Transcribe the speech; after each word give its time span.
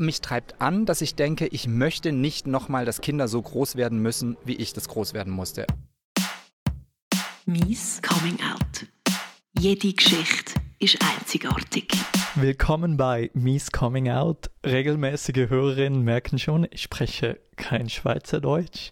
mich 0.00 0.20
treibt 0.20 0.60
an, 0.60 0.86
dass 0.86 1.00
ich 1.00 1.14
denke, 1.14 1.46
ich 1.46 1.68
möchte 1.68 2.12
nicht 2.12 2.46
nochmal, 2.46 2.84
dass 2.84 3.00
Kinder 3.00 3.28
so 3.28 3.40
groß 3.40 3.76
werden 3.76 4.00
müssen, 4.00 4.36
wie 4.44 4.56
ich 4.56 4.72
das 4.72 4.88
groß 4.88 5.14
werden 5.14 5.32
musste. 5.32 5.66
Mies 7.46 8.00
Coming 8.02 8.38
Out. 8.52 8.86
Jede 9.58 9.92
Geschichte 9.92 10.54
ist 10.78 10.98
einzigartig. 11.02 11.88
Willkommen 12.34 12.98
bei 12.98 13.30
Mies 13.32 13.72
Coming 13.72 14.10
Out. 14.10 14.50
Regelmäßige 14.64 15.48
Hörerinnen 15.48 16.02
merken 16.02 16.38
schon, 16.38 16.66
ich 16.70 16.82
spreche 16.82 17.40
kein 17.56 17.88
Schweizerdeutsch. 17.88 18.90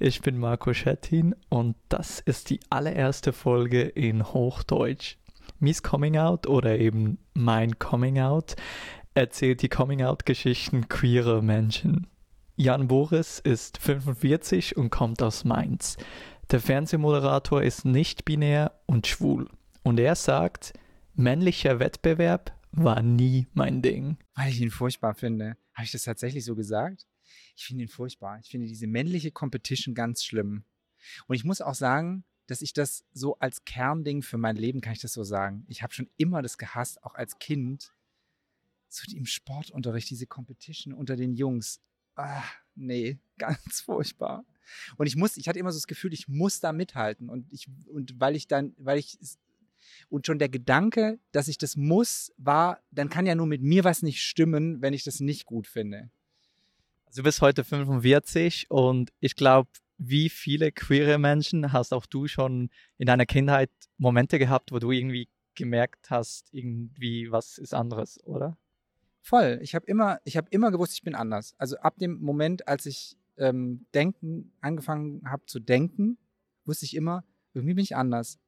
Ich 0.00 0.22
bin 0.22 0.38
Marco 0.38 0.74
Schettin 0.74 1.36
und 1.48 1.76
das 1.88 2.18
ist 2.18 2.50
die 2.50 2.58
allererste 2.68 3.32
Folge 3.32 3.82
in 3.82 4.24
Hochdeutsch. 4.24 5.18
Mies 5.60 5.82
Coming 5.82 6.16
Out 6.16 6.46
oder 6.46 6.78
eben 6.78 7.18
mein 7.34 7.78
Coming 7.78 8.18
Out 8.18 8.56
erzählt 9.14 9.62
die 9.62 9.68
Coming-out-Geschichten 9.68 10.88
queerer 10.88 11.42
Menschen. 11.42 12.06
Jan 12.56 12.88
Boris 12.88 13.38
ist 13.38 13.78
45 13.78 14.76
und 14.76 14.90
kommt 14.90 15.22
aus 15.22 15.44
Mainz. 15.44 15.96
Der 16.50 16.60
Fernsehmoderator 16.60 17.62
ist 17.62 17.84
nicht 17.84 18.24
binär 18.24 18.80
und 18.86 19.06
schwul. 19.06 19.48
Und 19.82 19.98
er 19.98 20.14
sagt, 20.14 20.72
männlicher 21.14 21.78
Wettbewerb 21.78 22.52
war 22.72 23.02
nie 23.02 23.46
mein 23.52 23.82
Ding. 23.82 24.18
Weil 24.34 24.50
ich 24.50 24.60
ihn 24.60 24.70
furchtbar 24.70 25.14
finde. 25.14 25.56
Habe 25.74 25.84
ich 25.84 25.92
das 25.92 26.02
tatsächlich 26.02 26.44
so 26.44 26.54
gesagt? 26.54 27.06
Ich 27.56 27.64
finde 27.64 27.84
ihn 27.84 27.88
furchtbar. 27.88 28.38
Ich 28.42 28.50
finde 28.50 28.66
diese 28.66 28.86
männliche 28.86 29.30
Competition 29.30 29.94
ganz 29.94 30.24
schlimm. 30.24 30.64
Und 31.26 31.36
ich 31.36 31.44
muss 31.44 31.60
auch 31.60 31.74
sagen, 31.74 32.24
dass 32.46 32.62
ich 32.62 32.72
das 32.72 33.04
so 33.12 33.38
als 33.38 33.64
Kernding 33.64 34.22
für 34.22 34.38
mein 34.38 34.56
Leben, 34.56 34.80
kann 34.80 34.92
ich 34.92 35.00
das 35.00 35.12
so 35.12 35.22
sagen. 35.22 35.64
Ich 35.68 35.82
habe 35.82 35.94
schon 35.94 36.10
immer 36.16 36.42
das 36.42 36.58
gehasst, 36.58 37.02
auch 37.04 37.14
als 37.14 37.38
Kind, 37.38 37.94
so 38.92 39.16
im 39.16 39.26
Sportunterricht, 39.26 40.10
diese 40.10 40.26
Competition 40.26 40.92
unter 40.92 41.16
den 41.16 41.34
Jungs. 41.34 41.80
Ah, 42.16 42.42
nee, 42.74 43.18
ganz 43.38 43.80
furchtbar. 43.80 44.44
Und 44.96 45.06
ich 45.06 45.16
muss, 45.16 45.36
ich 45.36 45.48
hatte 45.48 45.58
immer 45.58 45.72
so 45.72 45.78
das 45.78 45.86
Gefühl, 45.86 46.12
ich 46.12 46.28
muss 46.28 46.60
da 46.60 46.72
mithalten. 46.72 47.28
Und 47.28 47.52
ich, 47.52 47.68
und 47.88 48.20
weil 48.20 48.36
ich 48.36 48.46
dann, 48.46 48.74
weil 48.78 48.98
ich, 48.98 49.18
und 50.08 50.26
schon 50.26 50.38
der 50.38 50.48
Gedanke, 50.48 51.18
dass 51.32 51.48
ich 51.48 51.58
das 51.58 51.76
muss, 51.76 52.32
war, 52.36 52.80
dann 52.90 53.08
kann 53.08 53.26
ja 53.26 53.34
nur 53.34 53.46
mit 53.46 53.62
mir 53.62 53.84
was 53.84 54.02
nicht 54.02 54.22
stimmen, 54.22 54.80
wenn 54.82 54.92
ich 54.92 55.04
das 55.04 55.20
nicht 55.20 55.46
gut 55.46 55.66
finde. 55.66 56.10
Also 57.06 57.22
du 57.22 57.24
bist 57.24 57.40
heute 57.40 57.64
45 57.64 58.70
und 58.70 59.10
ich 59.18 59.34
glaube, 59.34 59.68
wie 59.98 60.28
viele 60.28 60.72
queere 60.72 61.18
Menschen 61.18 61.72
hast 61.72 61.92
auch 61.92 62.06
du 62.06 62.26
schon 62.28 62.70
in 62.98 63.06
deiner 63.06 63.26
Kindheit 63.26 63.70
Momente 63.98 64.38
gehabt, 64.38 64.72
wo 64.72 64.78
du 64.78 64.92
irgendwie 64.92 65.28
gemerkt 65.54 66.10
hast, 66.10 66.48
irgendwie 66.52 67.30
was 67.30 67.58
ist 67.58 67.74
anderes, 67.74 68.24
oder? 68.24 68.56
Voll. 69.22 69.58
Ich 69.62 69.74
habe 69.74 69.86
immer, 69.86 70.18
ich 70.24 70.38
immer 70.50 70.70
gewusst, 70.70 70.94
ich 70.94 71.02
bin 71.02 71.14
anders. 71.14 71.54
Also 71.58 71.76
ab 71.78 71.98
dem 71.98 72.20
Moment, 72.20 72.66
als 72.66 72.86
ich 72.86 73.16
ähm, 73.36 73.86
denken 73.94 74.52
angefangen 74.60 75.22
habe 75.28 75.46
zu 75.46 75.60
denken, 75.60 76.18
wusste 76.64 76.84
ich 76.84 76.96
immer, 76.96 77.24
irgendwie 77.54 77.74
bin 77.74 77.84
ich 77.84 77.96
anders. 77.96 78.38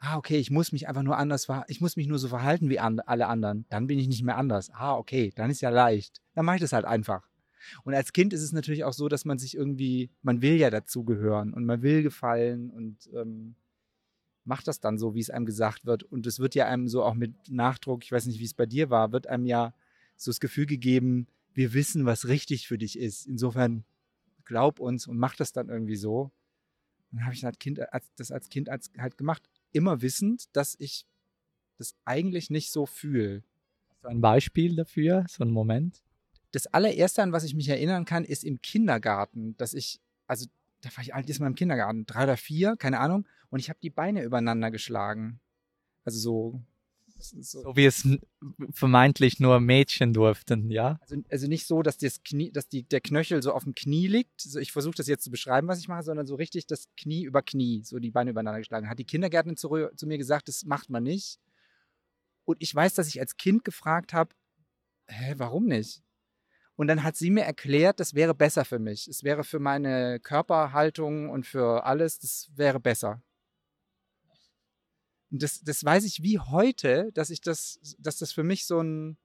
Ah, 0.00 0.16
okay, 0.16 0.36
ich 0.36 0.50
muss 0.50 0.70
mich 0.70 0.86
einfach 0.86 1.02
nur 1.02 1.16
anders 1.16 1.48
ich 1.66 1.80
muss 1.80 1.96
mich 1.96 2.06
nur 2.06 2.18
so 2.18 2.28
verhalten 2.28 2.68
wie 2.68 2.78
an 2.78 3.00
alle 3.00 3.26
anderen. 3.26 3.66
Dann 3.68 3.88
bin 3.88 3.98
ich 3.98 4.06
nicht 4.06 4.22
mehr 4.22 4.36
anders. 4.36 4.70
Ah, 4.70 4.94
okay, 4.94 5.32
dann 5.34 5.50
ist 5.50 5.60
ja 5.60 5.70
leicht. 5.70 6.20
Dann 6.34 6.44
mache 6.44 6.56
ich 6.56 6.62
das 6.62 6.72
halt 6.72 6.84
einfach. 6.84 7.28
Und 7.82 7.94
als 7.94 8.12
Kind 8.12 8.32
ist 8.32 8.42
es 8.42 8.52
natürlich 8.52 8.84
auch 8.84 8.92
so, 8.92 9.08
dass 9.08 9.24
man 9.24 9.38
sich 9.38 9.56
irgendwie, 9.56 10.10
man 10.22 10.40
will 10.40 10.54
ja 10.54 10.70
dazugehören 10.70 11.52
und 11.52 11.64
man 11.64 11.82
will 11.82 12.04
gefallen 12.04 12.70
und 12.70 13.10
ähm, 13.12 13.56
macht 14.44 14.68
das 14.68 14.78
dann 14.78 14.98
so, 14.98 15.14
wie 15.14 15.20
es 15.20 15.30
einem 15.30 15.46
gesagt 15.46 15.84
wird. 15.84 16.04
Und 16.04 16.26
es 16.26 16.38
wird 16.38 16.54
ja 16.54 16.66
einem 16.66 16.86
so 16.86 17.02
auch 17.02 17.14
mit 17.14 17.34
Nachdruck, 17.48 18.04
ich 18.04 18.12
weiß 18.12 18.26
nicht, 18.26 18.38
wie 18.38 18.44
es 18.44 18.54
bei 18.54 18.66
dir 18.66 18.90
war, 18.90 19.10
wird 19.12 19.26
einem 19.26 19.46
ja 19.46 19.74
so 20.18 20.30
das 20.30 20.40
Gefühl 20.40 20.66
gegeben, 20.66 21.26
wir 21.54 21.72
wissen, 21.72 22.04
was 22.04 22.28
richtig 22.28 22.68
für 22.68 22.76
dich 22.76 22.98
ist. 22.98 23.26
Insofern 23.26 23.84
glaub 24.44 24.80
uns 24.80 25.06
und 25.06 25.18
mach 25.18 25.36
das 25.36 25.52
dann 25.52 25.68
irgendwie 25.68 25.96
so. 25.96 26.30
Und 27.10 27.18
dann 27.18 27.24
habe 27.24 27.34
ich 27.34 27.40
das, 27.40 27.58
kind, 27.58 27.80
das 28.16 28.30
als 28.30 28.48
Kind 28.50 28.68
halt 28.68 29.16
gemacht, 29.16 29.48
immer 29.72 30.02
wissend, 30.02 30.54
dass 30.54 30.76
ich 30.78 31.06
das 31.78 31.94
eigentlich 32.04 32.50
nicht 32.50 32.70
so 32.70 32.86
fühle. 32.86 33.42
Hast 33.90 34.04
du 34.04 34.08
ein 34.08 34.20
Beispiel 34.20 34.76
dafür, 34.76 35.24
so 35.28 35.44
ein 35.44 35.50
Moment? 35.50 36.02
Das 36.52 36.66
allererste, 36.66 37.22
an 37.22 37.32
was 37.32 37.44
ich 37.44 37.54
mich 37.54 37.68
erinnern 37.68 38.04
kann, 38.04 38.24
ist 38.24 38.44
im 38.44 38.60
Kindergarten, 38.60 39.56
dass 39.56 39.74
ich, 39.74 40.00
also 40.26 40.46
da 40.80 40.90
war 40.96 41.02
ich 41.02 41.14
alt 41.14 41.28
ist 41.28 41.40
mal 41.40 41.46
im 41.46 41.54
Kindergarten, 41.54 42.06
drei 42.06 42.24
oder 42.24 42.36
vier, 42.36 42.76
keine 42.76 43.00
Ahnung, 43.00 43.26
und 43.50 43.60
ich 43.60 43.68
habe 43.68 43.78
die 43.82 43.90
Beine 43.90 44.22
übereinander 44.22 44.70
geschlagen. 44.70 45.40
Also 46.04 46.18
so 46.18 46.62
so, 47.18 47.62
so, 47.62 47.76
wie 47.76 47.86
es 47.86 48.08
vermeintlich 48.72 49.40
nur 49.40 49.60
Mädchen 49.60 50.12
durften, 50.12 50.70
ja? 50.70 50.98
Also, 51.02 51.16
also 51.30 51.46
nicht 51.48 51.66
so, 51.66 51.82
dass, 51.82 51.98
das 51.98 52.22
Knie, 52.22 52.52
dass 52.52 52.68
die, 52.68 52.84
der 52.84 53.00
Knöchel 53.00 53.42
so 53.42 53.52
auf 53.52 53.64
dem 53.64 53.74
Knie 53.74 54.06
liegt. 54.06 54.40
So, 54.40 54.58
ich 54.58 54.72
versuche 54.72 54.94
das 54.96 55.08
jetzt 55.08 55.24
zu 55.24 55.30
beschreiben, 55.30 55.68
was 55.68 55.80
ich 55.80 55.88
mache, 55.88 56.02
sondern 56.02 56.26
so 56.26 56.36
richtig 56.36 56.66
das 56.66 56.88
Knie 56.96 57.24
über 57.24 57.42
Knie, 57.42 57.82
so 57.84 57.98
die 57.98 58.10
Beine 58.10 58.30
übereinander 58.30 58.60
geschlagen. 58.60 58.88
Hat 58.88 58.98
die 58.98 59.04
Kindergärtnerin 59.04 59.56
zu, 59.56 59.68
zu 59.96 60.06
mir 60.06 60.18
gesagt, 60.18 60.48
das 60.48 60.64
macht 60.64 60.90
man 60.90 61.02
nicht. 61.02 61.38
Und 62.44 62.56
ich 62.60 62.74
weiß, 62.74 62.94
dass 62.94 63.08
ich 63.08 63.20
als 63.20 63.36
Kind 63.36 63.64
gefragt 63.64 64.12
habe, 64.12 64.34
hä, 65.08 65.34
warum 65.36 65.66
nicht? 65.66 66.02
Und 66.76 66.86
dann 66.86 67.02
hat 67.02 67.16
sie 67.16 67.30
mir 67.30 67.42
erklärt, 67.42 67.98
das 67.98 68.14
wäre 68.14 68.34
besser 68.34 68.64
für 68.64 68.78
mich. 68.78 69.08
Es 69.08 69.24
wäre 69.24 69.42
für 69.42 69.58
meine 69.58 70.20
Körperhaltung 70.20 71.28
und 71.28 71.44
für 71.44 71.84
alles, 71.84 72.20
das 72.20 72.50
wäre 72.54 72.78
besser. 72.78 73.20
Und 75.30 75.42
das, 75.42 75.60
das 75.60 75.84
weiß 75.84 76.04
ich 76.04 76.22
wie 76.22 76.38
heute, 76.38 77.10
dass 77.12 77.30
ich 77.30 77.40
das, 77.40 77.78
dass 77.98 78.18
das 78.18 78.32
für 78.32 78.44
mich 78.44 78.66
so 78.66 78.80
ein, 78.80 79.18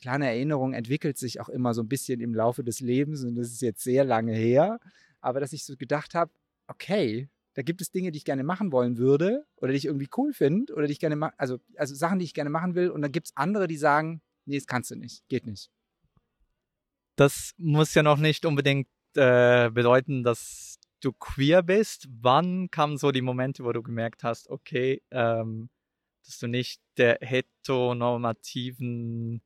kleine 0.00 0.26
Erinnerung 0.26 0.72
entwickelt 0.72 1.18
sich 1.18 1.40
auch 1.40 1.48
immer 1.48 1.74
so 1.74 1.82
ein 1.82 1.88
bisschen 1.88 2.20
im 2.20 2.34
Laufe 2.34 2.64
des 2.64 2.80
Lebens 2.80 3.22
und 3.24 3.36
das 3.36 3.48
ist 3.48 3.60
jetzt 3.60 3.82
sehr 3.82 4.04
lange 4.04 4.34
her, 4.34 4.80
aber 5.20 5.40
dass 5.40 5.52
ich 5.52 5.64
so 5.64 5.76
gedacht 5.76 6.14
habe, 6.14 6.32
okay, 6.66 7.28
da 7.54 7.62
gibt 7.62 7.80
es 7.80 7.90
Dinge, 7.90 8.10
die 8.10 8.18
ich 8.18 8.24
gerne 8.24 8.44
machen 8.44 8.72
wollen 8.72 8.96
würde 8.96 9.44
oder 9.56 9.72
die 9.72 9.78
ich 9.78 9.84
irgendwie 9.84 10.08
cool 10.16 10.32
finde 10.32 10.72
oder 10.74 10.86
die 10.86 10.92
ich 10.92 11.00
gerne 11.00 11.16
mache, 11.16 11.34
also, 11.36 11.58
also 11.76 11.94
Sachen, 11.94 12.18
die 12.18 12.24
ich 12.24 12.34
gerne 12.34 12.50
machen 12.50 12.74
will 12.74 12.90
und 12.90 13.02
dann 13.02 13.12
gibt 13.12 13.28
es 13.28 13.36
andere, 13.36 13.66
die 13.66 13.76
sagen, 13.76 14.22
nee, 14.46 14.56
das 14.56 14.66
kannst 14.66 14.90
du 14.90 14.96
nicht, 14.96 15.28
geht 15.28 15.46
nicht. 15.46 15.70
Das 17.16 17.52
muss 17.58 17.94
ja 17.94 18.02
noch 18.02 18.18
nicht 18.18 18.46
unbedingt 18.46 18.88
äh, 19.14 19.70
bedeuten, 19.70 20.22
dass 20.22 20.69
du 21.00 21.12
queer 21.12 21.62
bist, 21.62 22.08
wann 22.10 22.70
kamen 22.70 22.98
so 22.98 23.10
die 23.10 23.22
Momente, 23.22 23.64
wo 23.64 23.72
du 23.72 23.82
gemerkt 23.82 24.22
hast, 24.22 24.48
okay, 24.48 25.02
ähm, 25.10 25.70
dass 26.24 26.38
du 26.38 26.46
nicht 26.46 26.80
der 26.96 27.18
heteronormativen 27.20 29.42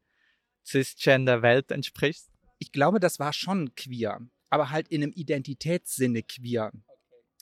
Cisgender-Welt 0.66 1.70
entsprichst? 1.70 2.30
Ich 2.58 2.72
glaube, 2.72 3.00
das 3.00 3.18
war 3.18 3.32
schon 3.32 3.74
queer, 3.74 4.20
aber 4.50 4.68
halt 4.70 4.88
in 4.88 5.02
einem 5.02 5.12
Identitätssinne 5.12 6.22
queer 6.22 6.72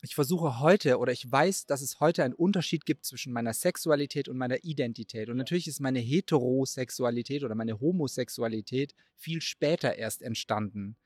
ich 0.04 0.16
versuche 0.16 0.58
heute 0.58 0.98
oder 0.98 1.12
ich 1.12 1.30
weiß, 1.30 1.66
dass 1.66 1.80
es 1.80 2.00
heute 2.00 2.24
einen 2.24 2.34
Unterschied 2.34 2.84
gibt 2.84 3.04
zwischen 3.04 3.32
meiner 3.32 3.54
Sexualität 3.54 4.28
und 4.28 4.36
meiner 4.36 4.64
Identität. 4.64 5.28
Und 5.28 5.36
natürlich 5.36 5.68
ist 5.68 5.80
meine 5.80 6.00
Heterosexualität 6.00 7.44
oder 7.44 7.54
meine 7.54 7.78
Homosexualität 7.78 8.96
viel 9.14 9.40
später 9.40 9.94
erst 9.94 10.20
entstanden. 10.22 10.96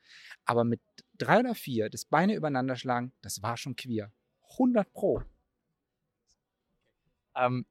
Aber 0.46 0.64
mit 0.64 0.80
drei 1.18 1.40
oder 1.40 1.54
vier 1.54 1.90
das 1.90 2.06
Beine 2.06 2.34
übereinander 2.34 2.76
schlagen, 2.76 3.12
das 3.20 3.42
war 3.42 3.58
schon 3.58 3.76
queer. 3.76 4.10
100 4.52 4.90
Pro. 4.94 5.22
Ähm, 7.34 7.66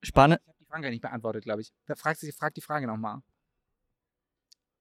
spannend. 0.00 0.40
Ich 0.42 0.48
habe 0.48 0.58
die 0.60 0.66
Frage 0.66 0.90
nicht 0.90 1.02
beantwortet, 1.02 1.42
glaube 1.42 1.62
ich. 1.62 1.72
Frag, 1.96 2.16
frag 2.16 2.54
die 2.54 2.60
Frage 2.60 2.86
nochmal. 2.86 3.20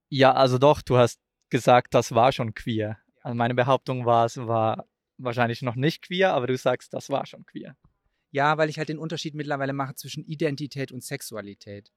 Ja, 0.09 0.33
also 0.33 0.59
doch, 0.59 0.83
du 0.83 0.97
hast 0.97 1.19
gesagt, 1.49 1.95
das 1.95 2.13
war 2.13 2.31
schon 2.31 2.53
queer. 2.53 2.99
Also 3.23 3.35
meine 3.35 3.55
Behauptung 3.55 4.05
war, 4.05 4.25
es 4.25 4.37
war 4.37 4.87
wahrscheinlich 5.23 5.61
noch 5.61 5.75
nicht 5.75 6.03
queer, 6.03 6.33
aber 6.33 6.47
du 6.47 6.57
sagst, 6.57 6.93
das 6.93 7.09
war 7.09 7.25
schon 7.25 7.45
queer. 7.45 7.75
Ja, 8.31 8.57
weil 8.57 8.69
ich 8.69 8.77
halt 8.77 8.89
den 8.89 8.99
Unterschied 8.99 9.35
mittlerweile 9.35 9.73
mache 9.73 9.95
zwischen 9.95 10.23
Identität 10.23 10.91
und 10.91 11.03
Sexualität. 11.03 11.91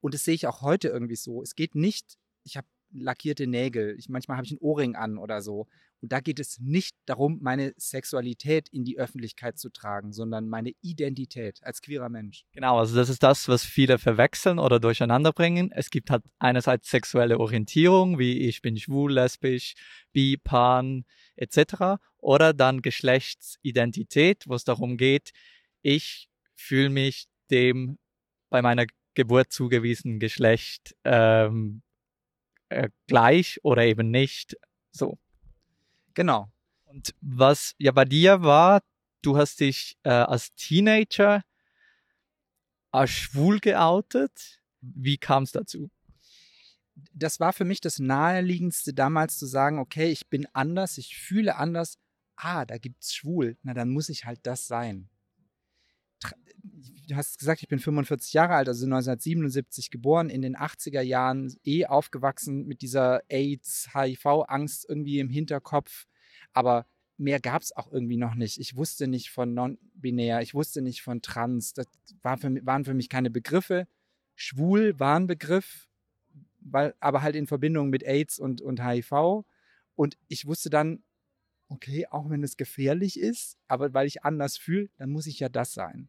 Und 0.00 0.14
das 0.14 0.24
sehe 0.24 0.34
ich 0.34 0.46
auch 0.46 0.62
heute 0.62 0.88
irgendwie 0.88 1.16
so. 1.16 1.42
Es 1.42 1.54
geht 1.54 1.74
nicht, 1.74 2.16
ich 2.44 2.56
habe 2.56 2.66
lackierte 2.98 3.46
Nägel, 3.46 3.96
ich, 3.98 4.08
manchmal 4.08 4.36
habe 4.36 4.46
ich 4.46 4.52
einen 4.52 4.60
Ohrring 4.60 4.96
an 4.96 5.18
oder 5.18 5.42
so. 5.42 5.66
Und 6.02 6.12
da 6.12 6.20
geht 6.20 6.38
es 6.38 6.58
nicht 6.60 6.94
darum, 7.06 7.38
meine 7.40 7.72
Sexualität 7.76 8.68
in 8.68 8.84
die 8.84 8.98
Öffentlichkeit 8.98 9.58
zu 9.58 9.70
tragen, 9.70 10.12
sondern 10.12 10.48
meine 10.48 10.72
Identität 10.82 11.58
als 11.62 11.80
queerer 11.80 12.10
Mensch. 12.10 12.44
Genau, 12.52 12.78
also 12.78 12.94
das 12.94 13.08
ist 13.08 13.22
das, 13.22 13.48
was 13.48 13.64
viele 13.64 13.98
verwechseln 13.98 14.58
oder 14.58 14.78
durcheinander 14.78 15.32
bringen. 15.32 15.72
Es 15.72 15.90
gibt 15.90 16.10
halt 16.10 16.22
einerseits 16.38 16.90
sexuelle 16.90 17.40
Orientierung, 17.40 18.18
wie 18.18 18.46
ich 18.46 18.60
bin 18.60 18.76
schwul, 18.76 19.12
lesbisch, 19.12 19.74
bi, 20.12 20.36
pan, 20.36 21.04
etc. 21.36 21.98
Oder 22.18 22.52
dann 22.52 22.82
Geschlechtsidentität, 22.82 24.44
wo 24.46 24.54
es 24.54 24.64
darum 24.64 24.98
geht, 24.98 25.30
ich 25.80 26.28
fühle 26.54 26.90
mich 26.90 27.26
dem 27.50 27.98
bei 28.50 28.60
meiner 28.60 28.86
Geburt 29.14 29.52
zugewiesenen 29.52 30.20
Geschlecht 30.20 30.94
ähm, 31.04 31.82
äh, 32.68 32.88
gleich 33.06 33.60
oder 33.62 33.84
eben 33.84 34.10
nicht. 34.10 34.56
So. 34.92 35.18
Genau. 36.14 36.50
Und 36.84 37.14
was 37.20 37.74
ja 37.78 37.92
bei 37.92 38.04
dir 38.04 38.42
war, 38.42 38.82
du 39.22 39.36
hast 39.36 39.60
dich 39.60 39.98
äh, 40.02 40.10
als 40.10 40.54
Teenager 40.54 41.42
als 42.96 43.10
schwul 43.10 43.60
geoutet. 43.60 44.62
Wie 44.80 45.18
kam 45.18 45.42
es 45.42 45.52
dazu? 45.52 45.90
Das 47.12 47.40
war 47.40 47.52
für 47.52 47.66
mich 47.66 47.80
das 47.82 47.98
Naheliegendste 47.98 48.94
damals 48.94 49.38
zu 49.38 49.46
sagen, 49.46 49.78
okay, 49.78 50.10
ich 50.10 50.28
bin 50.28 50.46
anders, 50.54 50.96
ich 50.96 51.16
fühle 51.16 51.56
anders. 51.56 51.98
Ah, 52.36 52.64
da 52.64 52.78
gibt 52.78 53.02
es 53.02 53.14
schwul. 53.14 53.58
Na, 53.62 53.74
dann 53.74 53.90
muss 53.90 54.08
ich 54.08 54.24
halt 54.24 54.40
das 54.44 54.66
sein. 54.66 55.10
Du 57.08 57.14
hast 57.14 57.38
gesagt, 57.38 57.62
ich 57.62 57.68
bin 57.68 57.78
45 57.78 58.32
Jahre 58.32 58.54
alt, 58.54 58.68
also 58.68 58.84
1977 58.84 59.90
geboren, 59.90 60.28
in 60.28 60.42
den 60.42 60.56
80er 60.56 61.02
Jahren 61.02 61.56
eh 61.64 61.86
aufgewachsen 61.86 62.66
mit 62.66 62.82
dieser 62.82 63.22
AIDS, 63.28 63.90
HIV-Angst 63.94 64.86
irgendwie 64.88 65.20
im 65.20 65.30
Hinterkopf. 65.30 66.06
Aber 66.52 66.86
mehr 67.16 67.40
gab 67.40 67.62
es 67.62 67.74
auch 67.76 67.92
irgendwie 67.92 68.16
noch 68.16 68.34
nicht. 68.34 68.58
Ich 68.58 68.76
wusste 68.76 69.08
nicht 69.08 69.30
von 69.30 69.54
non-binär, 69.54 70.42
ich 70.42 70.54
wusste 70.54 70.82
nicht 70.82 71.02
von 71.02 71.22
trans. 71.22 71.72
Das 71.74 71.86
war 72.22 72.38
für, 72.38 72.54
waren 72.66 72.84
für 72.84 72.94
mich 72.94 73.08
keine 73.08 73.30
Begriffe. 73.30 73.86
Schwul 74.34 74.98
war 74.98 75.18
ein 75.18 75.26
Begriff, 75.26 75.88
weil, 76.60 76.94
aber 77.00 77.22
halt 77.22 77.36
in 77.36 77.46
Verbindung 77.46 77.88
mit 77.90 78.02
AIDS 78.02 78.38
und, 78.38 78.60
und 78.60 78.84
HIV. 78.84 79.44
Und 79.94 80.18
ich 80.28 80.46
wusste 80.46 80.70
dann, 80.70 81.02
okay, 81.68 82.06
auch 82.06 82.30
wenn 82.30 82.42
es 82.42 82.56
gefährlich 82.56 83.18
ist, 83.18 83.58
aber 83.68 83.92
weil 83.94 84.06
ich 84.06 84.24
anders 84.24 84.56
fühle, 84.56 84.88
dann 84.96 85.10
muss 85.10 85.26
ich 85.26 85.40
ja 85.40 85.48
das 85.48 85.72
sein. 85.72 86.08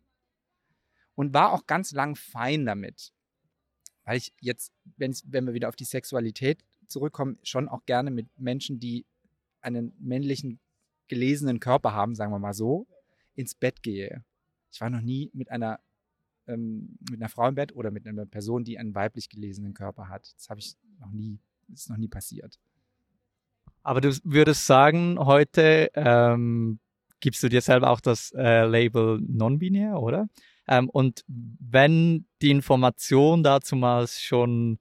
Und 1.16 1.34
war 1.34 1.52
auch 1.52 1.66
ganz 1.66 1.92
lang 1.92 2.16
fein 2.16 2.66
damit. 2.66 3.12
Weil 4.04 4.18
ich 4.18 4.34
jetzt, 4.40 4.72
wenn 4.96 5.46
wir 5.46 5.54
wieder 5.54 5.70
auf 5.70 5.76
die 5.76 5.84
Sexualität 5.84 6.64
zurückkommen, 6.88 7.40
schon 7.44 7.68
auch 7.68 7.86
gerne 7.86 8.12
mit 8.12 8.28
Menschen, 8.40 8.80
die 8.80 9.06
einen 9.62 9.94
männlichen 10.00 10.60
gelesenen 11.08 11.60
Körper 11.60 11.94
haben, 11.94 12.16
sagen 12.16 12.32
wir 12.32 12.40
mal 12.40 12.54
so, 12.54 12.88
ins 13.34 13.56
Bett 13.56 13.82
gehe. 13.82 14.24
Ich 14.72 14.80
war 14.82 14.90
noch 14.90 15.02
nie 15.02 15.32
mit 15.34 15.50
einer, 15.50 15.80
ähm, 16.48 16.98
mit 17.10 17.20
einer 17.20 17.30
Frau 17.30 17.48
im 17.48 17.56
Bett 17.56 17.76
oder 17.76 17.92
mit 17.92 18.08
einer 18.08 18.26
Person, 18.26 18.64
die 18.64 18.78
einen 18.78 18.96
weiblich 18.96 19.30
gelesenen 19.30 19.74
Körper 19.74 20.10
hat. 20.10 20.34
Das 20.36 20.50
habe 20.50 20.60
ich 20.60 20.76
noch 21.00 21.12
nie, 21.12 21.40
ist 21.74 21.90
noch 21.90 21.98
nie 21.98 22.08
passiert. 22.08 22.60
Aber 23.88 24.02
du 24.02 24.14
würdest 24.26 24.66
sagen, 24.66 25.18
heute 25.18 25.90
ähm, 25.96 26.82
gibst 27.22 27.42
du 27.42 27.48
dir 27.48 27.62
selber 27.62 27.90
auch 27.90 28.02
das 28.02 28.34
äh, 28.36 28.66
Label 28.66 29.18
non-binär, 29.26 30.02
oder? 30.02 30.28
Ähm, 30.68 30.90
und 30.90 31.24
wenn 31.26 32.28
die 32.42 32.52
Information 32.52 33.44
dazumals 33.44 34.22
schon 34.22 34.80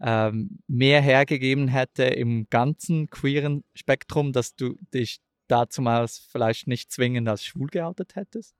ähm, 0.00 0.60
mehr 0.66 1.02
hergegeben 1.02 1.68
hätte 1.68 2.04
im 2.04 2.46
ganzen 2.48 3.10
queeren 3.10 3.64
Spektrum, 3.74 4.32
dass 4.32 4.54
du 4.54 4.76
dich 4.94 5.20
dazumals 5.46 6.26
vielleicht 6.32 6.68
nicht 6.68 6.90
zwingend 6.90 7.28
als 7.28 7.44
schwul 7.44 7.68
geoutet 7.68 8.16
hättest? 8.16 8.56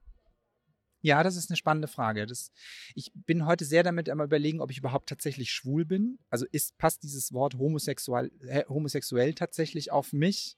Ja, 1.02 1.24
das 1.24 1.36
ist 1.36 1.50
eine 1.50 1.56
spannende 1.56 1.88
Frage. 1.88 2.26
Das, 2.26 2.52
ich 2.94 3.10
bin 3.14 3.44
heute 3.44 3.64
sehr 3.64 3.82
damit 3.82 4.08
am 4.08 4.20
überlegen, 4.20 4.60
ob 4.60 4.70
ich 4.70 4.78
überhaupt 4.78 5.08
tatsächlich 5.08 5.50
schwul 5.50 5.84
bin. 5.84 6.18
Also 6.30 6.46
ist, 6.52 6.78
passt 6.78 7.02
dieses 7.02 7.32
Wort 7.32 7.54
homosexuell, 7.58 8.30
homosexuell 8.68 9.34
tatsächlich 9.34 9.90
auf 9.90 10.12
mich? 10.12 10.56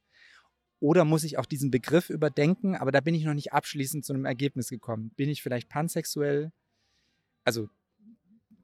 Oder 0.80 1.06
muss 1.06 1.24
ich 1.24 1.38
auch 1.38 1.46
diesen 1.46 1.70
Begriff 1.70 2.10
überdenken? 2.10 2.76
Aber 2.76 2.92
da 2.92 3.00
bin 3.00 3.14
ich 3.14 3.24
noch 3.24 3.32
nicht 3.32 3.54
abschließend 3.54 4.04
zu 4.04 4.12
einem 4.12 4.26
Ergebnis 4.26 4.68
gekommen. 4.68 5.12
Bin 5.16 5.30
ich 5.30 5.42
vielleicht 5.42 5.70
pansexuell? 5.70 6.52
Also 7.44 7.70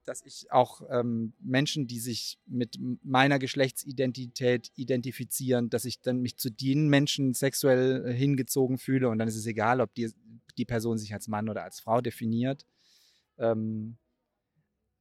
dass 0.04 0.22
ich 0.24 0.50
auch 0.50 0.82
ähm, 0.90 1.34
Menschen, 1.38 1.86
die 1.86 2.00
sich 2.00 2.38
mit 2.46 2.78
meiner 3.04 3.38
Geschlechtsidentität 3.38 4.72
identifizieren, 4.74 5.70
dass 5.70 5.84
ich 5.84 6.00
dann 6.00 6.20
mich 6.20 6.36
zu 6.36 6.50
den 6.50 6.88
Menschen 6.88 7.32
sexuell 7.32 8.06
äh, 8.06 8.12
hingezogen 8.12 8.78
fühle 8.78 9.08
und 9.08 9.18
dann 9.18 9.28
ist 9.28 9.36
es 9.36 9.46
egal, 9.46 9.80
ob 9.80 9.94
die, 9.94 10.10
die 10.52 10.64
Person 10.64 10.98
sich 10.98 11.12
als 11.12 11.28
Mann 11.28 11.48
oder 11.48 11.64
als 11.64 11.80
Frau 11.80 12.00
definiert, 12.00 12.66
ähm, 13.38 13.96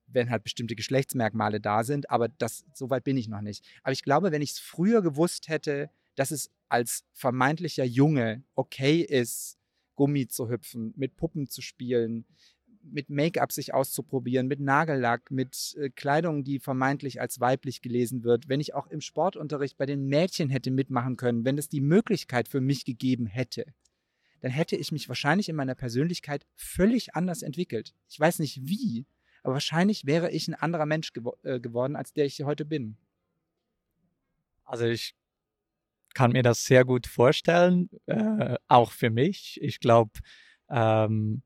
wenn 0.07 0.29
halt 0.29 0.43
bestimmte 0.43 0.75
Geschlechtsmerkmale 0.75 1.59
da 1.59 1.83
sind, 1.83 2.09
aber 2.09 2.29
das, 2.29 2.65
so 2.73 2.89
weit 2.89 3.03
bin 3.03 3.17
ich 3.17 3.27
noch 3.27 3.41
nicht. 3.41 3.65
Aber 3.83 3.91
ich 3.91 4.03
glaube, 4.03 4.31
wenn 4.31 4.41
ich 4.41 4.51
es 4.51 4.59
früher 4.59 5.01
gewusst 5.01 5.49
hätte, 5.49 5.89
dass 6.15 6.31
es 6.31 6.51
als 6.67 7.05
vermeintlicher 7.13 7.83
Junge 7.83 8.43
okay 8.55 9.01
ist, 9.01 9.57
Gummi 9.95 10.27
zu 10.27 10.49
hüpfen, 10.49 10.93
mit 10.95 11.17
Puppen 11.17 11.47
zu 11.47 11.61
spielen, 11.61 12.25
mit 12.81 13.09
Make-up 13.09 13.51
sich 13.51 13.73
auszuprobieren, 13.73 14.47
mit 14.47 14.59
Nagellack, 14.59 15.31
mit 15.31 15.75
äh, 15.77 15.89
Kleidung, 15.89 16.43
die 16.43 16.59
vermeintlich 16.59 17.19
als 17.19 17.39
weiblich 17.39 17.81
gelesen 17.81 18.23
wird, 18.23 18.47
wenn 18.47 18.61
ich 18.61 18.73
auch 18.73 18.87
im 18.87 19.01
Sportunterricht 19.01 19.77
bei 19.77 19.85
den 19.85 20.07
Mädchen 20.07 20.49
hätte 20.49 20.71
mitmachen 20.71 21.17
können, 21.17 21.45
wenn 21.45 21.57
es 21.57 21.69
die 21.69 21.81
Möglichkeit 21.81 22.47
für 22.47 22.61
mich 22.61 22.85
gegeben 22.85 23.25
hätte, 23.25 23.65
dann 24.41 24.51
hätte 24.51 24.75
ich 24.75 24.91
mich 24.91 25.09
wahrscheinlich 25.09 25.49
in 25.49 25.55
meiner 25.55 25.75
Persönlichkeit 25.75 26.45
völlig 26.55 27.15
anders 27.15 27.41
entwickelt. 27.41 27.93
Ich 28.07 28.19
weiß 28.19 28.39
nicht 28.39 28.61
wie, 28.67 29.05
aber 29.43 29.53
wahrscheinlich 29.53 30.05
wäre 30.05 30.31
ich 30.31 30.47
ein 30.47 30.55
anderer 30.55 30.85
Mensch 30.85 31.13
gewo 31.13 31.35
äh, 31.43 31.59
geworden, 31.59 31.95
als 31.95 32.13
der 32.13 32.25
ich 32.25 32.41
heute 32.43 32.65
bin. 32.65 32.97
Also 34.63 34.85
ich 34.85 35.15
kann 36.13 36.31
mir 36.31 36.43
das 36.43 36.63
sehr 36.63 36.85
gut 36.85 37.07
vorstellen, 37.07 37.89
äh, 38.05 38.55
auch 38.67 38.91
für 38.91 39.09
mich. 39.09 39.59
Ich 39.61 39.79
glaube, 39.79 40.11
ähm, 40.69 41.41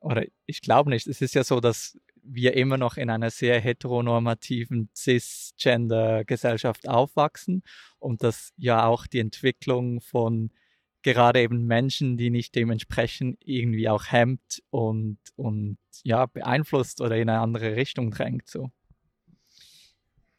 oder 0.00 0.24
ich 0.46 0.60
glaube 0.60 0.90
nicht, 0.90 1.06
es 1.06 1.20
ist 1.20 1.34
ja 1.34 1.44
so, 1.44 1.60
dass 1.60 1.98
wir 2.22 2.54
immer 2.56 2.76
noch 2.76 2.96
in 2.96 3.10
einer 3.10 3.30
sehr 3.30 3.60
heteronormativen 3.60 4.88
Cisgender-Gesellschaft 4.94 6.88
aufwachsen 6.88 7.62
und 7.98 8.22
dass 8.22 8.52
ja 8.56 8.86
auch 8.86 9.06
die 9.06 9.18
Entwicklung 9.18 10.00
von 10.00 10.50
gerade 11.02 11.40
eben 11.40 11.66
Menschen, 11.66 12.16
die 12.16 12.30
nicht 12.30 12.54
dementsprechend 12.54 13.38
irgendwie 13.44 13.88
auch 13.88 14.06
hemmt 14.06 14.62
und, 14.70 15.18
und 15.36 15.78
ja, 16.04 16.26
beeinflusst 16.26 17.00
oder 17.00 17.16
in 17.16 17.28
eine 17.28 17.40
andere 17.40 17.76
Richtung 17.76 18.10
drängt. 18.10 18.48
So. 18.48 18.70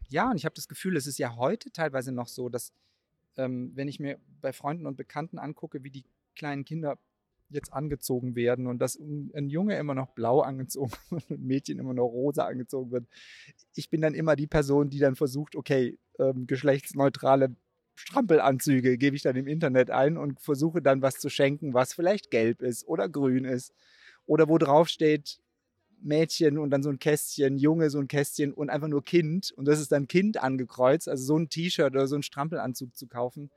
Ja, 0.07 0.29
und 0.29 0.37
ich 0.37 0.45
habe 0.45 0.55
das 0.55 0.67
Gefühl, 0.67 0.95
es 0.95 1.05
ist 1.05 1.17
ja 1.17 1.35
heute 1.35 1.71
teilweise 1.71 2.11
noch 2.11 2.27
so, 2.27 2.47
dass 2.47 2.71
ähm, 3.35 3.71
wenn 3.75 3.87
ich 3.87 3.99
mir 3.99 4.19
bei 4.41 4.53
Freunden 4.53 4.85
und 4.85 4.95
Bekannten 4.95 5.37
angucke, 5.37 5.83
wie 5.83 5.91
die 5.91 6.05
kleinen 6.35 6.65
Kinder 6.65 6.97
jetzt 7.53 7.73
angezogen 7.73 8.35
werden 8.35 8.67
und 8.67 8.79
dass 8.79 8.95
ein 8.97 9.49
Junge 9.49 9.77
immer 9.77 9.95
noch 9.95 10.09
blau 10.09 10.41
angezogen 10.41 10.91
wird 11.09 11.29
und 11.29 11.39
ein 11.39 11.45
Mädchen 11.45 11.79
immer 11.79 11.93
noch 11.93 12.07
rosa 12.07 12.45
angezogen 12.45 12.91
wird. 12.91 13.07
Ich 13.75 13.89
bin 13.89 14.01
dann 14.01 14.13
immer 14.13 14.35
die 14.35 14.47
Person, 14.47 14.89
die 14.89 14.99
dann 14.99 15.15
versucht, 15.15 15.55
okay, 15.55 15.97
ähm, 16.19 16.47
geschlechtsneutrale 16.47 17.55
Strampelanzüge 17.95 18.97
gebe 18.97 19.15
ich 19.15 19.21
dann 19.21 19.35
im 19.35 19.47
Internet 19.47 19.91
ein 19.91 20.17
und 20.17 20.41
versuche 20.41 20.81
dann 20.81 21.01
was 21.01 21.19
zu 21.19 21.29
schenken, 21.29 21.73
was 21.73 21.93
vielleicht 21.93 22.31
gelb 22.31 22.61
ist 22.61 22.87
oder 22.87 23.07
grün 23.07 23.45
ist 23.45 23.73
oder 24.25 24.49
wo 24.49 24.57
drauf 24.57 24.89
steht 24.89 25.39
Mädchen 26.01 26.57
und 26.57 26.69
dann 26.69 26.83
so 26.83 26.89
ein 26.89 26.99
Kästchen, 26.99 27.57
Junge 27.57 27.89
so 27.89 27.99
ein 27.99 28.07
Kästchen 28.07 28.53
und 28.53 28.69
einfach 28.69 28.87
nur 28.87 29.03
Kind 29.03 29.51
und 29.55 29.65
das 29.65 29.79
ist 29.79 29.91
dann 29.91 30.07
Kind 30.07 30.41
angekreuzt, 30.41 31.07
also 31.07 31.23
so 31.23 31.37
ein 31.37 31.49
T-Shirt 31.49 31.93
oder 31.93 32.07
so 32.07 32.15
ein 32.15 32.23
Strampelanzug 32.23 32.95
zu 32.95 33.07
kaufen. 33.07 33.51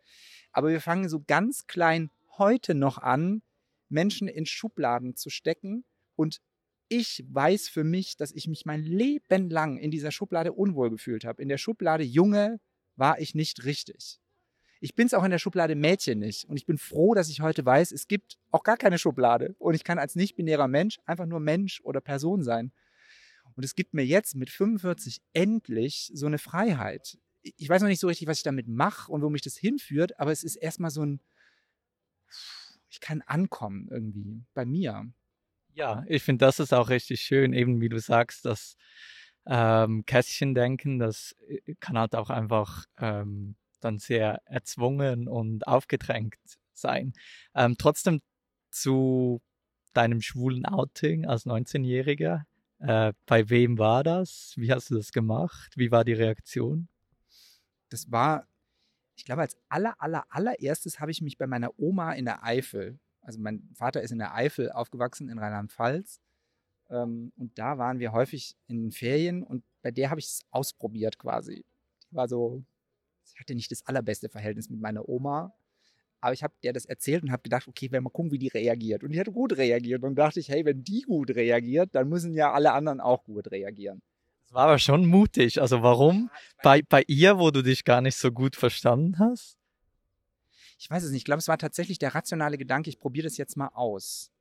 Aber 0.53 0.69
wir 0.69 0.81
fangen 0.81 1.09
so 1.09 1.23
ganz 1.27 1.67
klein 1.67 2.11
heute 2.39 2.75
noch 2.75 2.99
an, 2.99 3.43
Menschen 3.89 4.29
in 4.29 4.47
Schubladen 4.47 5.17
zu 5.17 5.31
stecken. 5.31 5.85
Und 6.15 6.41
ich 6.89 7.25
weiß 7.29 7.69
für 7.69 7.85
mich, 7.85 8.17
dass 8.17 8.33
ich 8.33 8.47
mich 8.47 8.65
mein 8.65 8.83
Leben 8.83 9.51
lang 9.51 9.77
in 9.77 9.91
dieser 9.91 10.13
Schublade 10.13 10.53
unwohl 10.53 10.91
gefühlt 10.91 11.25
habe. 11.25 11.43
In 11.43 11.49
der 11.49 11.59
Schublade 11.59 12.05
Junge 12.05 12.61
war 12.97 13.21
ich 13.21 13.35
nicht 13.35 13.65
richtig. 13.65 14.21
Ich 14.81 14.95
bin 14.95 15.07
es 15.07 15.15
auch 15.15 15.25
in 15.25 15.31
der 15.31 15.39
Schublade 15.39 15.75
Mädchen 15.75 16.19
nicht. 16.19 16.45
Und 16.45 16.57
ich 16.57 16.67
bin 16.67 16.79
froh, 16.79 17.15
dass 17.15 17.29
ich 17.29 17.41
heute 17.41 17.65
weiß, 17.65 17.93
es 17.93 18.09
gibt 18.09 18.39
auch 18.51 18.63
gar 18.63 18.77
keine 18.77 18.99
Schublade. 18.99 19.57
Und 19.59 19.75
ich 19.75 19.85
kann 19.85 19.99
als 19.99 20.15
nicht-binärer 20.15 20.69
Mensch 20.69 20.99
einfach 21.07 21.27
nur 21.27 21.41
Mensch 21.41 21.81
oder 21.83 22.01
Person 22.01 22.43
sein. 22.43 22.73
Und 23.55 23.65
es 23.65 23.75
gibt 23.75 23.95
mir 23.95 24.05
jetzt 24.05 24.35
mit 24.35 24.51
45 24.51 25.23
endlich 25.33 26.11
so 26.15 26.27
eine 26.27 26.39
Freiheit. 26.39 27.19
Ich 27.43 27.69
weiß 27.69 27.81
noch 27.83 27.89
nicht 27.89 28.01
so 28.01 28.07
richtig, 28.07 28.27
was 28.27 28.39
ich 28.39 28.43
damit 28.43 28.69
mache 28.69 29.11
und 29.11 29.23
wo 29.23 29.31
mich 29.31 29.43
das 29.43 29.57
hinführt, 29.57 30.19
aber 30.19 30.33
es 30.33 30.45
ist 30.45 30.57
erstmal 30.57 30.91
so 30.91 31.03
ein, 31.03 31.21
ich 32.97 33.01
kann 33.01 33.21
ankommen 33.27 33.89
irgendwie 33.91 34.43
bei 34.55 34.65
mir. 34.65 35.07
Ja, 35.75 36.03
ich 36.07 36.23
finde, 36.23 36.47
das 36.47 36.61
ist 36.61 36.73
auch 36.73 36.89
richtig 36.89 37.21
schön, 37.21 37.53
eben 37.53 37.83
wie 37.83 37.91
du 37.91 37.99
sagst, 38.01 38.47
das 38.47 38.77
ähm, 39.47 40.07
Kästchendenken, 40.07 40.99
das 40.99 41.37
kann 41.79 41.99
halt 41.99 42.15
auch 42.15 42.31
einfach 42.31 42.87
ähm, 42.99 43.57
dann 43.81 43.99
sehr 43.99 44.41
erzwungen 44.47 45.29
und 45.29 45.67
aufgedrängt 45.67 46.39
sein. 46.73 47.13
Ähm, 47.55 47.77
trotzdem 47.77 48.23
zu 48.71 49.43
deinem 49.93 50.23
schwulen 50.23 50.65
Outing 50.65 51.27
als 51.27 51.45
19-Jähriger, 51.45 52.45
äh, 52.79 53.13
bei 53.27 53.51
wem 53.51 53.77
war 53.77 54.05
das? 54.05 54.55
Wie 54.57 54.73
hast 54.73 54.91
du 54.91 54.95
das 54.95 55.13
gemacht? 55.13 55.75
Wie 55.77 55.91
war 55.91 56.05
die 56.05 56.15
Reaktion? 56.15 56.89
Das 57.91 58.11
war 58.11 58.49
ich 59.17 59.25
glaube, 59.25 59.43
als 59.43 59.57
aller, 59.69 60.01
aller, 60.01 60.25
allererstes 60.31 61.01
habe 61.01 61.11
ich 61.11 61.23
mich 61.23 61.39
bei 61.39 61.47
meiner 61.47 61.79
Oma 61.79 62.13
in 62.13 62.27
der 62.27 62.45
Eifel, 62.45 62.99
also 63.23 63.41
mein 63.41 63.69
Vater 63.75 64.03
ist 64.03 64.13
in 64.13 64.19
der 64.19 64.35
Eifel 64.35 64.71
aufgewachsen, 64.71 65.29
in 65.29 65.39
Rheinland-Pfalz. 65.39 66.21
Ähm, 66.91 67.33
und 67.37 67.59
da 67.59 67.79
waren 67.79 67.99
wir 67.99 68.13
häufig 68.13 68.57
in 68.69 68.93
Ferien 68.93 69.43
und 69.43 69.65
bei 69.83 69.91
der 69.91 70.11
habe 70.11 70.21
ich 70.21 70.27
es 70.27 70.43
ausprobiert 70.51 71.19
quasi. 71.19 71.65
Die 72.11 72.17
war 72.17 72.29
so, 72.29 72.65
ich 73.25 73.41
hatte 73.41 73.55
nicht 73.55 73.71
das 73.73 73.87
allerbeste 73.87 74.29
Verhältnis 74.29 74.71
mit 74.71 74.81
meiner 74.81 75.09
Oma, 75.09 75.55
Aber 76.21 76.33
ich 76.33 76.43
habe 76.43 76.55
der 76.63 76.73
das 76.73 76.87
erzählt 76.87 77.23
und 77.23 77.31
habe 77.33 77.43
gedacht, 77.43 77.69
okay, 77.69 77.91
wenn 77.93 78.03
mal 78.03 78.11
gucken, 78.11 78.33
wie 78.33 78.39
die 78.39 78.49
reagiert. 78.49 79.05
Und 79.05 79.13
die 79.13 79.21
hat 79.21 79.33
gut 79.33 79.57
reagiert. 79.57 80.03
Und 80.03 80.17
dachte 80.17 80.41
ich, 80.41 80.49
hey, 80.49 80.65
wenn 80.65 80.83
die 80.85 81.03
gut 81.03 81.31
reagiert, 81.31 81.95
dann 81.95 82.09
müssen 82.09 82.35
ja 82.35 82.53
alle 82.53 82.73
anderen 82.73 83.01
auch 83.01 83.25
gut 83.25 83.51
reagieren. 83.51 84.03
War 84.57 84.69
aber 84.69 84.79
schon 84.79 85.05
mutig. 85.05 85.61
Also 85.61 85.83
warum? 85.83 86.31
Bei, 86.63 86.81
bei 86.81 87.05
ihr, 87.09 87.39
wo 87.39 87.51
du 87.51 87.61
dich 87.61 87.85
gar 87.85 88.01
nicht 88.01 88.17
so 88.17 88.33
gut 88.33 88.57
verstanden 88.57 89.19
hast? 89.19 89.59
Ich 90.79 90.89
weiß 90.89 91.03
es 91.03 91.11
nicht. 91.11 91.21
Ich 91.21 91.25
glaube, 91.27 91.41
es 91.41 91.49
war 91.49 91.59
tatsächlich 91.59 91.99
der 91.99 92.15
rationale 92.15 92.57
Gedanke, 92.57 92.89
ich 92.89 92.99
probiere 92.99 93.25
das 93.25 93.37
jetzt 93.37 93.59
mal 93.59 93.69
aus. 93.75 94.33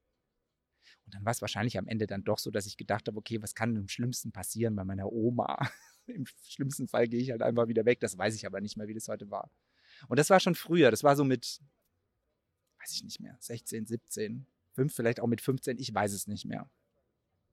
Und 1.06 1.16
dann 1.16 1.26
war 1.26 1.32
es 1.32 1.42
wahrscheinlich 1.42 1.78
am 1.78 1.90
Ende 1.90 2.08
dann 2.08 2.24
doch 2.24 2.40
so, 2.40 2.50
dass 2.50 2.66
ich 2.66 2.78
gedacht 2.78 3.10
habe, 3.10 3.18
okay, 3.18 3.42
was 3.42 3.56
kann 3.56 3.76
im 3.76 3.90
Schlimmsten 3.90 4.32
passieren 4.32 4.74
bei 4.78 4.86
meiner 4.86 5.12
Oma? 5.12 5.58
Im 6.08 6.26
schlimmsten 6.48 6.88
Fall 6.88 7.10
gehe 7.10 7.20
ich 7.20 7.32
halt 7.32 7.42
einfach 7.42 7.68
wieder 7.68 7.84
weg. 7.84 8.00
Das 8.00 8.18
weiß 8.18 8.36
ich 8.36 8.46
aber 8.46 8.62
nicht 8.62 8.78
mehr, 8.78 8.88
wie 8.88 8.94
das 8.94 9.10
heute 9.10 9.30
war. 9.30 9.52
Und 10.08 10.18
das 10.18 10.30
war 10.30 10.40
schon 10.40 10.56
früher. 10.56 10.92
Das 10.92 11.04
war 11.04 11.18
so 11.18 11.26
mit, 11.26 11.60
weiß 12.80 12.94
ich 12.94 13.04
nicht 13.04 13.20
mehr, 13.20 13.36
16, 13.42 13.86
17, 13.86 14.46
5, 14.76 14.96
vielleicht 14.96 15.20
auch 15.20 15.28
mit 15.28 15.42
15. 15.42 15.78
Ich 15.78 15.94
weiß 15.94 16.14
es 16.14 16.26
nicht 16.26 16.46
mehr. 16.46 16.70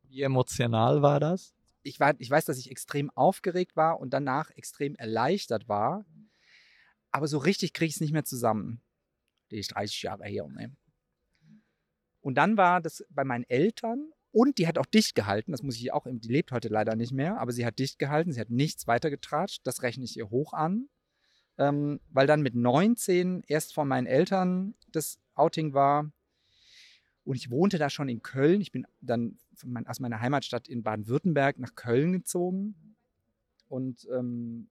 Wie 0.04 0.22
emotional 0.22 1.02
war 1.02 1.18
das? 1.18 1.56
Ich, 1.82 2.00
war, 2.00 2.14
ich 2.18 2.30
weiß, 2.30 2.44
dass 2.44 2.58
ich 2.58 2.70
extrem 2.70 3.10
aufgeregt 3.10 3.76
war 3.76 4.00
und 4.00 4.12
danach 4.12 4.50
extrem 4.50 4.94
erleichtert 4.96 5.68
war. 5.68 6.04
Aber 7.10 7.26
so 7.28 7.38
richtig 7.38 7.72
kriege 7.72 7.88
ich 7.88 7.96
es 7.96 8.00
nicht 8.00 8.12
mehr 8.12 8.24
zusammen. 8.24 8.82
Die 9.50 9.58
ist 9.58 9.74
30 9.74 10.02
Jahre 10.02 10.24
her. 10.24 10.46
Ne? 10.48 10.74
Und 12.20 12.36
dann 12.36 12.56
war 12.56 12.80
das 12.80 13.04
bei 13.10 13.24
meinen 13.24 13.44
Eltern 13.44 14.12
und 14.30 14.56
die 14.56 14.66
hat 14.66 14.78
auch 14.78 14.86
dicht 14.86 15.14
gehalten, 15.14 15.52
das 15.52 15.62
muss 15.62 15.76
ich 15.76 15.92
auch, 15.92 16.06
die 16.08 16.28
lebt 16.28 16.52
heute 16.52 16.68
leider 16.68 16.96
nicht 16.96 17.12
mehr, 17.12 17.38
aber 17.38 17.52
sie 17.52 17.66
hat 17.66 17.78
dicht 17.78 17.98
gehalten, 17.98 18.32
sie 18.32 18.40
hat 18.40 18.48
nichts 18.48 18.86
weitergetratscht, 18.86 19.66
das 19.66 19.82
rechne 19.82 20.04
ich 20.04 20.16
ihr 20.16 20.30
hoch 20.30 20.54
an. 20.54 20.88
Ähm, 21.58 22.00
weil 22.08 22.26
dann 22.26 22.40
mit 22.40 22.54
19 22.54 23.42
erst 23.46 23.74
von 23.74 23.86
meinen 23.86 24.06
Eltern 24.06 24.74
das 24.90 25.18
Outing 25.34 25.74
war. 25.74 26.10
Und 27.24 27.36
ich 27.36 27.50
wohnte 27.50 27.76
da 27.76 27.90
schon 27.90 28.08
in 28.08 28.22
Köln. 28.22 28.62
Ich 28.62 28.72
bin 28.72 28.86
dann 29.02 29.38
mein, 29.64 29.86
aus 29.86 30.00
meiner 30.00 30.20
Heimatstadt 30.20 30.68
in 30.68 30.82
Baden-Württemberg 30.82 31.58
nach 31.58 31.74
Köln 31.74 32.12
gezogen 32.12 32.96
und 33.68 34.06
ähm, 34.12 34.70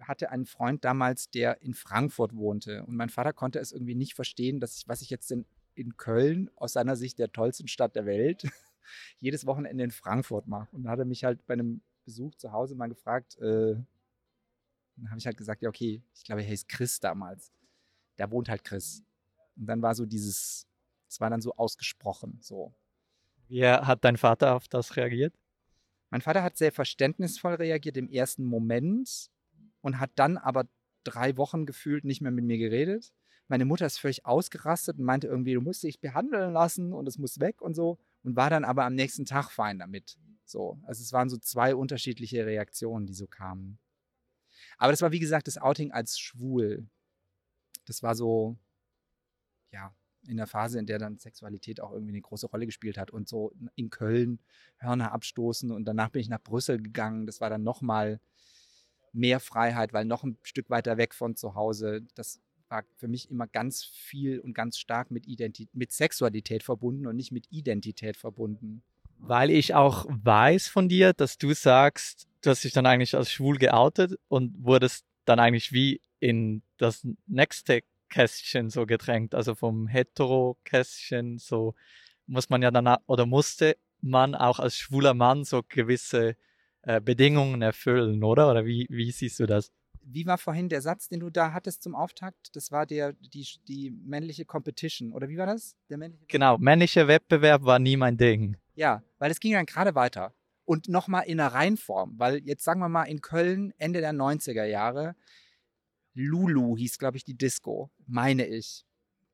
hatte 0.00 0.30
einen 0.30 0.46
Freund 0.46 0.84
damals, 0.84 1.30
der 1.30 1.60
in 1.62 1.74
Frankfurt 1.74 2.34
wohnte. 2.34 2.84
Und 2.84 2.96
mein 2.96 3.08
Vater 3.08 3.32
konnte 3.32 3.58
es 3.58 3.72
irgendwie 3.72 3.94
nicht 3.94 4.14
verstehen, 4.14 4.60
dass 4.60 4.76
ich, 4.76 4.88
was 4.88 5.02
ich 5.02 5.10
jetzt 5.10 5.30
in, 5.30 5.44
in 5.74 5.96
Köln 5.96 6.50
aus 6.56 6.72
seiner 6.72 6.96
Sicht 6.96 7.18
der 7.18 7.32
tollsten 7.32 7.68
Stadt 7.68 7.96
der 7.96 8.06
Welt 8.06 8.44
jedes 9.18 9.46
Wochenende 9.46 9.84
in 9.84 9.90
Frankfurt 9.90 10.46
mache. 10.46 10.68
Und 10.74 10.84
dann 10.84 10.92
hat 10.92 10.98
er 10.98 11.04
mich 11.04 11.24
halt 11.24 11.46
bei 11.46 11.54
einem 11.54 11.82
Besuch 12.04 12.34
zu 12.36 12.52
Hause 12.52 12.74
mal 12.74 12.88
gefragt, 12.88 13.36
äh, 13.38 13.76
dann 14.96 15.10
habe 15.10 15.18
ich 15.18 15.26
halt 15.26 15.36
gesagt, 15.36 15.62
ja, 15.62 15.68
okay, 15.68 16.02
ich 16.14 16.24
glaube, 16.24 16.42
er 16.42 16.48
hieß 16.48 16.66
Chris 16.66 16.98
damals. 16.98 17.52
Da 18.16 18.30
wohnt 18.30 18.48
halt 18.48 18.64
Chris. 18.64 19.04
Und 19.56 19.66
dann 19.66 19.82
war 19.82 19.94
so 19.94 20.06
dieses, 20.06 20.66
es 21.08 21.20
war 21.20 21.30
dann 21.30 21.40
so 21.40 21.54
ausgesprochen, 21.54 22.38
so. 22.40 22.74
Wie 23.48 23.66
hat 23.66 24.04
dein 24.04 24.16
Vater 24.16 24.54
auf 24.54 24.68
das 24.68 24.96
reagiert? 24.96 25.34
Mein 26.10 26.20
Vater 26.20 26.42
hat 26.42 26.56
sehr 26.56 26.72
verständnisvoll 26.72 27.54
reagiert 27.54 27.96
im 27.96 28.08
ersten 28.08 28.44
Moment 28.44 29.30
und 29.80 29.98
hat 29.98 30.10
dann 30.16 30.38
aber 30.38 30.68
drei 31.04 31.36
Wochen 31.36 31.66
gefühlt 31.66 32.04
nicht 32.04 32.20
mehr 32.20 32.30
mit 32.30 32.44
mir 32.44 32.58
geredet. 32.58 33.12
Meine 33.46 33.64
Mutter 33.64 33.86
ist 33.86 33.98
völlig 33.98 34.26
ausgerastet 34.26 34.98
und 34.98 35.04
meinte 35.04 35.26
irgendwie, 35.26 35.54
du 35.54 35.62
musst 35.62 35.82
dich 35.82 36.00
behandeln 36.00 36.52
lassen 36.52 36.92
und 36.92 37.06
es 37.08 37.18
muss 37.18 37.40
weg 37.40 37.62
und 37.62 37.74
so 37.74 37.98
und 38.22 38.36
war 38.36 38.50
dann 38.50 38.64
aber 38.64 38.84
am 38.84 38.94
nächsten 38.94 39.24
Tag 39.24 39.50
fein 39.50 39.78
damit. 39.78 40.18
So, 40.44 40.78
also 40.84 41.02
es 41.02 41.12
waren 41.12 41.30
so 41.30 41.38
zwei 41.38 41.74
unterschiedliche 41.74 42.44
Reaktionen, 42.44 43.06
die 43.06 43.14
so 43.14 43.26
kamen. 43.26 43.78
Aber 44.76 44.92
das 44.92 45.00
war 45.00 45.12
wie 45.12 45.18
gesagt 45.18 45.46
das 45.46 45.58
Outing 45.58 45.92
als 45.92 46.18
schwul. 46.18 46.86
Das 47.86 48.02
war 48.02 48.14
so, 48.14 48.58
ja, 49.72 49.94
in 50.28 50.36
der 50.36 50.46
Phase, 50.46 50.78
in 50.78 50.86
der 50.86 50.98
dann 50.98 51.18
Sexualität 51.18 51.80
auch 51.80 51.92
irgendwie 51.92 52.12
eine 52.12 52.20
große 52.20 52.46
Rolle 52.46 52.66
gespielt 52.66 52.98
hat 52.98 53.10
und 53.10 53.28
so 53.28 53.52
in 53.74 53.90
Köln 53.90 54.38
Hörner 54.78 55.12
abstoßen 55.12 55.70
und 55.70 55.84
danach 55.84 56.10
bin 56.10 56.20
ich 56.20 56.28
nach 56.28 56.42
Brüssel 56.42 56.80
gegangen. 56.80 57.26
Das 57.26 57.40
war 57.40 57.50
dann 57.50 57.62
nochmal 57.62 58.20
mehr 59.12 59.40
Freiheit, 59.40 59.92
weil 59.92 60.04
noch 60.04 60.24
ein 60.24 60.38
Stück 60.42 60.70
weiter 60.70 60.96
weg 60.96 61.14
von 61.14 61.34
zu 61.34 61.54
Hause. 61.54 62.02
Das 62.14 62.40
war 62.68 62.84
für 62.96 63.08
mich 63.08 63.30
immer 63.30 63.46
ganz 63.46 63.84
viel 63.84 64.38
und 64.40 64.54
ganz 64.54 64.78
stark 64.78 65.10
mit, 65.10 65.26
Identität, 65.26 65.74
mit 65.74 65.92
Sexualität 65.92 66.62
verbunden 66.62 67.06
und 67.06 67.16
nicht 67.16 67.32
mit 67.32 67.46
Identität 67.50 68.16
verbunden. 68.16 68.82
Weil 69.18 69.50
ich 69.50 69.74
auch 69.74 70.06
weiß 70.08 70.68
von 70.68 70.88
dir, 70.88 71.12
dass 71.12 71.38
du 71.38 71.52
sagst, 71.54 72.28
du 72.42 72.50
hast 72.50 72.62
dich 72.62 72.72
dann 72.72 72.86
eigentlich 72.86 73.16
als 73.16 73.32
schwul 73.32 73.58
geoutet 73.58 74.18
und 74.28 74.54
wurdest 74.62 75.04
dann 75.24 75.40
eigentlich 75.40 75.72
wie 75.72 76.00
in 76.20 76.62
das 76.76 77.06
nächste 77.26 77.82
Kästchen 78.08 78.70
so 78.70 78.86
gedrängt, 78.86 79.34
also 79.34 79.54
vom 79.54 79.86
Hetero-Kästchen, 79.86 81.38
so 81.38 81.74
muss 82.26 82.48
man 82.50 82.62
ja 82.62 82.70
dann, 82.70 82.96
oder 83.06 83.26
musste 83.26 83.76
man 84.00 84.34
auch 84.34 84.58
als 84.58 84.76
schwuler 84.76 85.14
Mann 85.14 85.44
so 85.44 85.62
gewisse 85.68 86.36
äh, 86.82 87.00
Bedingungen 87.00 87.62
erfüllen, 87.62 88.22
oder? 88.22 88.50
Oder 88.50 88.64
wie, 88.64 88.86
wie 88.90 89.10
siehst 89.10 89.40
du 89.40 89.46
das? 89.46 89.72
wie 90.10 90.26
war 90.26 90.38
vorhin 90.38 90.68
der 90.68 90.80
Satz, 90.80 91.08
den 91.08 91.20
du 91.20 91.30
da 91.30 91.52
hattest 91.52 91.82
zum 91.82 91.94
Auftakt? 91.94 92.56
Das 92.56 92.72
war 92.72 92.86
der, 92.86 93.12
die, 93.12 93.46
die 93.68 93.90
männliche 93.90 94.44
Competition, 94.44 95.12
oder 95.12 95.28
wie 95.28 95.36
war 95.36 95.46
das? 95.46 95.76
Der 95.90 95.98
männliche 95.98 96.26
genau, 96.26 96.58
männlicher 96.58 97.08
Wettbewerb 97.08 97.64
war 97.64 97.78
nie 97.78 97.96
mein 97.96 98.16
Ding. 98.16 98.56
Ja, 98.74 99.02
weil 99.18 99.30
es 99.30 99.40
ging 99.40 99.52
dann 99.52 99.66
gerade 99.66 99.94
weiter. 99.94 100.34
Und 100.64 100.88
nochmal 100.88 101.24
in 101.26 101.38
der 101.38 101.48
Reinform, 101.48 102.14
weil 102.18 102.38
jetzt 102.44 102.64
sagen 102.64 102.80
wir 102.80 102.88
mal 102.88 103.04
in 103.04 103.20
Köln 103.20 103.72
Ende 103.78 104.00
der 104.00 104.12
90er 104.12 104.64
Jahre, 104.64 105.14
Lulu 106.18 106.76
hieß, 106.76 106.98
glaube 106.98 107.16
ich, 107.16 107.24
die 107.24 107.36
Disco, 107.36 107.90
meine 108.06 108.46
ich. 108.46 108.84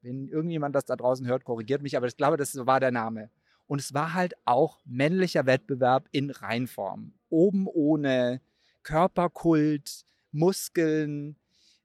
Wenn 0.03 0.29
irgendjemand 0.29 0.75
das 0.75 0.85
da 0.85 0.97
draußen 0.97 1.27
hört, 1.27 1.45
korrigiert 1.45 1.83
mich, 1.83 1.97
aber 1.97 2.07
ich 2.07 2.17
glaube, 2.17 2.37
das 2.37 2.55
war 2.67 2.79
der 2.79 2.91
Name. 2.91 3.31
Und 3.67 3.81
es 3.81 3.95
war 3.95 4.13
halt 4.13 4.35
auch 4.45 4.81
männlicher 4.85 5.47
Wettbewerb 5.47 6.09
in 6.13 6.31
Reinform. 6.31 7.15
Oben 7.31 7.67
ohne 7.67 8.43
Körperkult, 8.83 10.05
Muskeln, 10.31 11.37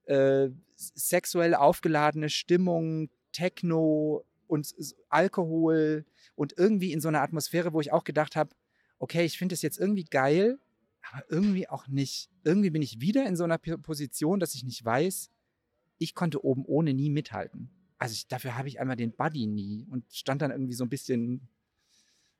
äh, 0.03 0.49
sexuell 0.75 1.55
aufgeladene 1.55 2.29
Stimmung, 2.29 3.09
Techno 3.31 4.25
und 4.47 4.73
Alkohol 5.07 6.05
und 6.35 6.57
irgendwie 6.57 6.91
in 6.91 6.99
so 6.99 7.07
einer 7.07 7.21
Atmosphäre, 7.21 7.71
wo 7.71 7.79
ich 7.79 7.93
auch 7.93 8.03
gedacht 8.03 8.35
habe, 8.35 8.49
okay, 8.97 9.23
ich 9.23 9.37
finde 9.37 9.55
es 9.55 9.61
jetzt 9.61 9.79
irgendwie 9.79 10.03
geil, 10.03 10.59
aber 11.01 11.23
irgendwie 11.29 11.67
auch 11.67 11.87
nicht. 11.87 12.29
Irgendwie 12.43 12.69
bin 12.69 12.81
ich 12.81 13.01
wieder 13.01 13.25
in 13.25 13.35
so 13.35 13.43
einer 13.43 13.57
Position, 13.57 14.39
dass 14.39 14.55
ich 14.55 14.63
nicht 14.63 14.83
weiß, 14.83 15.29
ich 15.97 16.15
konnte 16.15 16.43
oben 16.43 16.65
ohne 16.65 16.93
nie 16.93 17.09
mithalten. 17.09 17.69
Also 17.97 18.13
ich, 18.13 18.27
dafür 18.27 18.57
habe 18.57 18.67
ich 18.67 18.79
einmal 18.79 18.95
den 18.95 19.11
Buddy 19.11 19.45
nie 19.47 19.85
und 19.89 20.05
stand 20.11 20.41
dann 20.41 20.51
irgendwie 20.51 20.73
so 20.73 20.85
ein 20.85 20.89
bisschen 20.89 21.49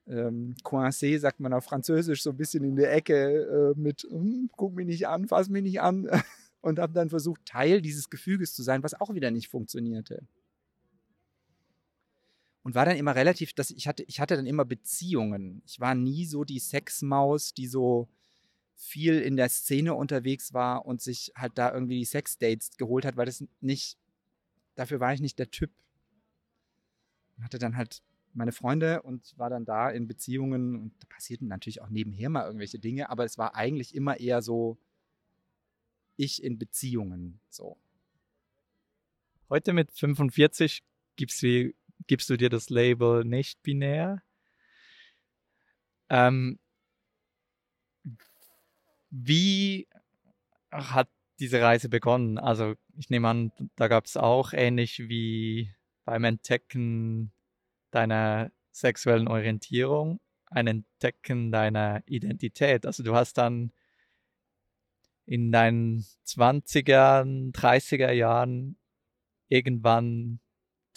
ähm, 0.07 0.55
coincé, 0.63 1.19
sagt 1.19 1.39
man 1.39 1.53
auf 1.53 1.65
Französisch, 1.65 2.23
so 2.23 2.31
ein 2.31 2.37
bisschen 2.37 2.63
in 2.63 2.75
der 2.75 2.93
Ecke 2.93 3.73
äh, 3.75 3.79
mit, 3.79 4.03
hm, 4.09 4.49
guck 4.55 4.73
mich 4.73 4.85
nicht 4.85 5.07
an, 5.07 5.27
fass 5.27 5.49
mich 5.49 5.63
nicht 5.63 5.81
an. 5.81 6.09
Und 6.61 6.77
habe 6.77 6.91
dann 6.91 7.09
versucht, 7.09 7.45
Teil 7.45 7.81
dieses 7.81 8.09
Gefüges 8.09 8.53
zu 8.53 8.63
sein, 8.63 8.83
was 8.83 8.99
auch 8.99 9.13
wieder 9.13 9.31
nicht 9.31 9.47
funktionierte. 9.47 10.27
Und 12.63 12.75
war 12.75 12.83
dann 12.83 12.97
immer 12.97 13.15
relativ, 13.15 13.53
dass 13.53 13.71
ich 13.71 13.87
hatte, 13.87 14.03
ich 14.03 14.19
hatte 14.19 14.35
dann 14.35 14.45
immer 14.45 14.65
Beziehungen. 14.65 15.61
Ich 15.65 15.79
war 15.79 15.95
nie 15.95 16.25
so 16.25 16.43
die 16.43 16.59
Sexmaus, 16.59 17.53
die 17.53 17.67
so 17.67 18.09
viel 18.79 19.19
in 19.19 19.35
der 19.35 19.49
Szene 19.49 19.93
unterwegs 19.93 20.53
war 20.53 20.85
und 20.85 21.01
sich 21.01 21.33
halt 21.35 21.57
da 21.57 21.73
irgendwie 21.73 21.99
die 21.99 22.05
Sexdates 22.05 22.77
geholt 22.77 23.03
hat, 23.03 23.17
weil 23.17 23.25
das 23.25 23.43
nicht, 23.59 23.97
dafür 24.75 25.01
war 25.01 25.13
ich 25.13 25.19
nicht 25.19 25.37
der 25.37 25.51
Typ. 25.51 25.69
Hatte 27.41 27.59
dann 27.59 27.75
halt 27.75 28.01
meine 28.33 28.53
Freunde 28.53 29.01
und 29.01 29.37
war 29.37 29.49
dann 29.49 29.65
da 29.65 29.89
in 29.89 30.07
Beziehungen 30.07 30.75
und 30.75 30.93
da 30.99 31.07
passierten 31.09 31.49
natürlich 31.49 31.81
auch 31.81 31.89
nebenher 31.89 32.29
mal 32.29 32.45
irgendwelche 32.45 32.79
Dinge, 32.79 33.09
aber 33.09 33.25
es 33.25 33.37
war 33.37 33.53
eigentlich 33.55 33.93
immer 33.93 34.17
eher 34.17 34.41
so 34.41 34.77
ich 36.15 36.41
in 36.41 36.57
Beziehungen 36.57 37.41
so. 37.49 37.77
Heute 39.49 39.73
mit 39.73 39.91
45 39.91 40.83
gibst 41.17 41.41
du, 41.41 41.73
gibst 42.07 42.29
du 42.29 42.37
dir 42.37 42.49
das 42.49 42.69
Label 42.69 43.25
nicht 43.25 43.61
binär. 43.61 44.23
Ähm, 46.09 46.59
wie 49.09 49.87
hat 50.71 51.09
diese 51.39 51.61
Reise 51.61 51.89
begonnen? 51.89 52.37
Also 52.37 52.75
ich 52.97 53.09
nehme 53.09 53.27
an, 53.27 53.51
da 53.75 53.87
gab 53.87 54.05
es 54.05 54.17
auch 54.17 54.53
ähnlich 54.53 54.99
wie 54.99 55.73
beim 56.05 56.23
Entdecken 56.23 57.31
deiner 57.91 58.51
sexuellen 58.71 59.27
Orientierung, 59.27 60.19
ein 60.47 60.67
Entdecken 60.67 61.51
deiner 61.51 62.03
Identität. 62.05 62.85
Also 62.85 63.03
du 63.03 63.15
hast 63.15 63.37
dann 63.37 63.71
in 65.25 65.51
deinen 65.51 66.05
20er, 66.25 67.51
30er 67.51 68.11
Jahren 68.11 68.77
irgendwann 69.47 70.39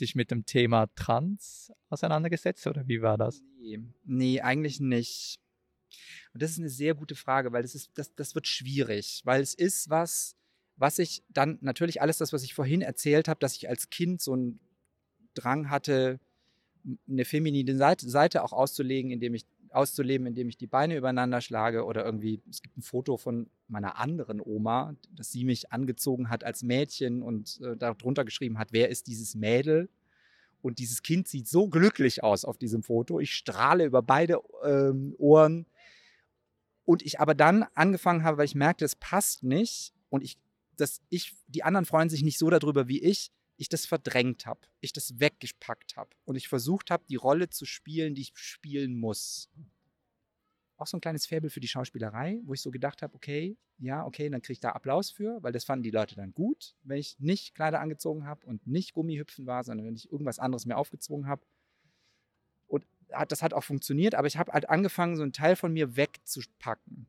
dich 0.00 0.14
mit 0.14 0.31
dem 0.31 0.47
Thema 0.47 0.87
Trans 0.95 1.73
auseinandergesetzt 1.90 2.66
oder 2.66 2.88
wie 2.88 3.02
war 3.02 3.19
das? 3.19 3.42
Nee, 3.59 3.81
nee 4.04 4.40
eigentlich 4.40 4.81
nicht. 4.81 5.41
Und 6.32 6.42
das 6.42 6.52
ist 6.52 6.58
eine 6.58 6.68
sehr 6.68 6.94
gute 6.94 7.14
Frage, 7.14 7.52
weil 7.52 7.62
das 7.62 7.75
ist, 7.75 7.90
das, 7.94 8.14
das 8.14 8.34
wird 8.34 8.46
schwierig, 8.46 9.22
weil 9.25 9.42
es 9.42 9.54
ist 9.54 9.90
was, 9.90 10.37
was 10.76 10.99
ich 10.99 11.22
dann 11.28 11.58
natürlich 11.61 12.00
alles 12.00 12.18
das, 12.18 12.32
was 12.32 12.42
ich 12.42 12.54
vorhin 12.54 12.82
erzählt 12.82 13.28
habe, 13.28 13.40
dass 13.40 13.56
ich 13.56 13.68
als 13.68 13.90
Kind 13.90 14.20
so 14.20 14.32
einen 14.32 14.61
Drang 15.34 15.70
hatte, 15.70 16.20
eine 17.08 17.25
feminine 17.25 17.76
Seite, 17.76 18.08
Seite 18.08 18.42
auch 18.42 18.52
auszulegen, 18.52 19.11
indem 19.11 19.34
ich 19.34 19.46
auszuleben, 19.70 20.26
indem 20.26 20.49
ich 20.49 20.56
die 20.56 20.66
Beine 20.66 20.96
übereinander 20.96 21.40
schlage 21.40 21.84
oder 21.84 22.04
irgendwie, 22.04 22.42
es 22.50 22.62
gibt 22.62 22.76
ein 22.76 22.82
Foto 22.82 23.16
von 23.16 23.49
meiner 23.68 23.99
anderen 23.99 24.40
Oma, 24.40 24.96
dass 25.14 25.30
sie 25.30 25.44
mich 25.44 25.72
angezogen 25.72 26.28
hat 26.28 26.44
als 26.44 26.62
Mädchen 26.62 27.22
und 27.22 27.61
äh, 27.62 27.76
darunter 27.76 28.25
geschrieben 28.25 28.58
hat, 28.58 28.72
wer 28.72 28.88
ist 28.88 29.06
dieses 29.06 29.34
Mädel? 29.34 29.88
Und 30.61 30.78
dieses 30.78 31.02
Kind 31.02 31.26
sieht 31.26 31.49
so 31.49 31.68
glücklich 31.68 32.22
aus 32.22 32.44
auf 32.44 32.56
diesem 32.56 32.82
Foto. 32.82 33.18
Ich 33.18 33.34
strahle 33.34 33.84
über 33.84 34.00
beide 34.00 34.40
ähm, 34.64 35.14
Ohren. 35.18 35.66
Und 36.85 37.03
ich 37.03 37.21
aber 37.21 37.35
dann 37.35 37.65
angefangen 37.75 38.25
habe, 38.25 38.39
weil 38.39 38.45
ich 38.45 38.55
merkte, 38.55 38.85
es 38.85 38.97
passt 38.97 39.43
nicht 39.43 39.93
und 40.09 40.23
ich, 40.23 40.37
dass 40.77 41.01
ich, 41.09 41.35
die 41.47 41.62
anderen 41.62 41.85
freuen 41.85 42.09
sich 42.09 42.23
nicht 42.23 42.39
so 42.39 42.51
darüber 42.51 42.89
wie 42.89 43.03
ich, 43.03 43.31
ich 43.57 43.69
das 43.69 43.87
verdrängt 43.87 44.47
habe, 44.47 44.61
ich 44.81 44.93
das 44.93 45.21
weggepackt 45.21 45.97
habe 45.97 46.11
und 46.25 46.37
ich 46.37 46.49
versucht 46.49 46.91
habe, 46.91 47.05
die 47.09 47.17
Rolle 47.17 47.49
zu 47.49 47.65
spielen, 47.65 48.15
die 48.15 48.23
ich 48.23 48.33
spielen 48.35 48.99
muss. 48.99 49.49
Auch 50.77 50.87
so 50.87 50.97
ein 50.97 51.01
kleines 51.01 51.27
Faible 51.27 51.51
für 51.51 51.61
die 51.61 51.69
Schauspielerei, 51.69 52.41
wo 52.45 52.55
ich 52.55 52.61
so 52.61 52.73
gedacht 52.73 53.03
habe, 53.03 53.15
okay, 53.15 53.57
ja, 53.79 54.05
okay, 54.05 54.29
dann 54.29 54.43
kriege 54.43 54.55
ich 54.55 54.61
da 54.61 54.71
Applaus 54.71 55.11
für, 55.11 55.43
weil 55.43 55.53
das 55.53 55.65
fanden 55.65 55.83
die 55.83 55.91
Leute 55.91 56.17
dann 56.17 56.33
gut, 56.33 56.75
wenn 56.83 56.99
ich 56.99 57.19
nicht 57.19 57.55
Kleider 57.55 57.81
angezogen 57.81 58.27
habe 58.27 58.47
und 58.47 58.67
nicht 58.67 58.93
Gummihüpfen 58.93 59.47
war, 59.47 59.62
sondern 59.65 59.87
wenn 59.87 59.95
ich 59.95 60.11
irgendwas 60.11 60.39
anderes 60.39 60.67
mir 60.67 60.77
aufgezwungen 60.77 61.29
habe. 61.29 61.43
Das 63.28 63.42
hat 63.42 63.54
auch 63.54 63.64
funktioniert, 63.64 64.14
aber 64.14 64.26
ich 64.26 64.37
habe 64.37 64.52
halt 64.52 64.69
angefangen, 64.69 65.16
so 65.16 65.23
einen 65.23 65.33
Teil 65.33 65.57
von 65.57 65.73
mir 65.73 65.97
wegzupacken. 65.97 67.07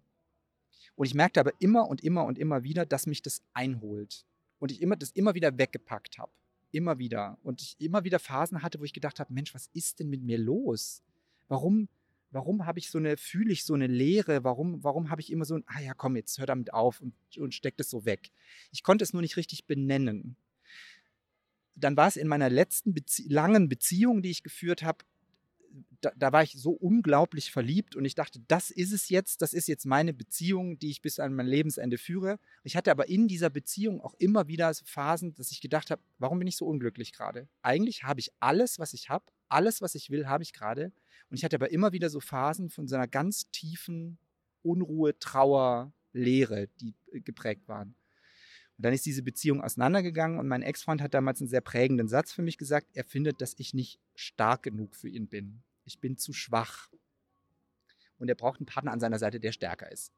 Und 0.95 1.07
ich 1.07 1.13
merkte 1.13 1.39
aber 1.39 1.51
immer 1.59 1.87
und 1.87 2.03
immer 2.03 2.25
und 2.25 2.37
immer 2.37 2.63
wieder, 2.63 2.85
dass 2.85 3.07
mich 3.07 3.21
das 3.21 3.41
einholt. 3.53 4.25
Und 4.59 4.71
ich 4.71 4.81
immer, 4.81 4.95
das 4.95 5.11
immer 5.11 5.33
wieder 5.33 5.57
weggepackt 5.57 6.17
habe. 6.17 6.31
Immer 6.71 6.97
wieder. 6.97 7.37
Und 7.43 7.61
ich 7.61 7.75
immer 7.79 8.03
wieder 8.03 8.19
Phasen 8.19 8.61
hatte, 8.61 8.79
wo 8.79 8.83
ich 8.83 8.93
gedacht 8.93 9.19
habe, 9.19 9.33
Mensch, 9.33 9.53
was 9.53 9.69
ist 9.73 9.99
denn 9.99 10.09
mit 10.09 10.23
mir 10.23 10.37
los? 10.37 11.01
Warum, 11.47 11.87
warum 12.31 12.65
habe 12.65 12.79
ich 12.79 12.89
so 12.89 12.97
eine, 12.97 13.17
fühle 13.17 13.51
ich 13.51 13.63
so 13.63 13.73
eine 13.73 13.87
Leere? 13.87 14.43
Warum, 14.43 14.83
warum 14.83 15.09
habe 15.09 15.21
ich 15.21 15.31
immer 15.31 15.45
so 15.45 15.55
ein, 15.55 15.63
ah 15.67 15.79
ja, 15.81 15.93
komm, 15.93 16.15
jetzt 16.15 16.37
hör 16.39 16.45
damit 16.45 16.73
auf 16.73 17.01
und, 17.01 17.13
und 17.37 17.53
steck 17.53 17.77
das 17.77 17.89
so 17.89 18.05
weg. 18.05 18.31
Ich 18.71 18.83
konnte 18.83 19.03
es 19.03 19.13
nur 19.13 19.21
nicht 19.21 19.37
richtig 19.37 19.65
benennen. 19.65 20.35
Dann 21.75 21.97
war 21.97 22.07
es 22.07 22.17
in 22.17 22.27
meiner 22.27 22.49
letzten 22.49 22.93
Bezie 22.93 23.27
langen 23.27 23.67
Beziehung, 23.67 24.21
die 24.21 24.29
ich 24.29 24.43
geführt 24.43 24.83
habe, 24.83 25.03
da, 26.01 26.11
da, 26.15 26.31
war 26.31 26.43
ich 26.43 26.53
so 26.53 26.71
unglaublich 26.71 27.51
verliebt 27.51 27.95
und 27.95 28.05
ich 28.05 28.15
dachte, 28.15 28.39
das 28.47 28.69
ist 28.69 28.91
es 28.91 29.09
jetzt, 29.09 29.41
das 29.41 29.53
ist 29.53 29.67
jetzt 29.67 29.85
meine 29.85 30.13
Beziehung, 30.13 30.77
die 30.77 30.91
ich 30.91 31.01
bis 31.01 31.19
an 31.19 31.33
mein 31.33 31.47
Lebensende 31.47 31.97
führe. 31.97 32.39
Ich 32.63 32.75
hatte 32.75 32.91
aber 32.91 33.09
in 33.09 33.27
dieser 33.27 33.49
Beziehung 33.49 34.01
auch 34.01 34.13
immer 34.15 34.47
wieder 34.47 34.73
Phasen, 34.85 35.33
dass 35.35 35.51
ich 35.51 35.61
gedacht 35.61 35.91
habe, 35.91 36.01
warum 36.19 36.39
bin 36.39 36.47
ich 36.47 36.57
so 36.57 36.65
unglücklich 36.65 37.13
gerade? 37.13 37.47
Eigentlich 37.61 38.03
habe 38.03 38.19
ich 38.19 38.31
alles, 38.39 38.79
was 38.79 38.93
ich 38.93 39.09
habe, 39.09 39.25
alles, 39.49 39.81
was 39.81 39.95
ich 39.95 40.09
will, 40.09 40.27
habe 40.27 40.43
ich 40.43 40.53
gerade. 40.53 40.91
Und 41.29 41.37
ich 41.37 41.43
hatte 41.43 41.55
aber 41.55 41.71
immer 41.71 41.93
wieder 41.93 42.09
so 42.09 42.19
Phasen 42.19 42.69
von 42.69 42.87
so 42.87 42.95
einer 42.95 43.07
ganz 43.07 43.49
tiefen 43.51 44.17
Unruhe, 44.61 45.17
Trauer, 45.19 45.93
Leere, 46.13 46.67
die 46.79 46.93
äh, 47.11 47.19
geprägt 47.19 47.67
waren. 47.67 47.95
Und 48.77 48.85
dann 48.85 48.93
ist 48.93 49.05
diese 49.05 49.23
Beziehung 49.23 49.61
auseinandergegangen 49.61 50.39
und 50.39 50.47
mein 50.47 50.63
Ex-Freund 50.63 51.01
hat 51.01 51.13
damals 51.13 51.41
einen 51.41 51.47
sehr 51.47 51.61
prägenden 51.61 52.07
Satz 52.07 52.31
für 52.31 52.41
mich 52.41 52.57
gesagt. 52.57 52.87
Er 52.93 53.03
findet, 53.03 53.41
dass 53.41 53.53
ich 53.57 53.73
nicht 53.73 53.99
stark 54.15 54.63
genug 54.63 54.95
für 54.95 55.09
ihn 55.09 55.27
bin. 55.27 55.63
Ich 55.85 55.99
bin 55.99 56.17
zu 56.17 56.33
schwach. 56.33 56.89
Und 58.17 58.29
er 58.29 58.35
braucht 58.35 58.59
einen 58.59 58.65
Partner 58.65 58.91
an 58.91 58.99
seiner 58.99 59.19
Seite, 59.19 59.39
der 59.39 59.51
stärker 59.51 59.91
ist. 59.91 60.11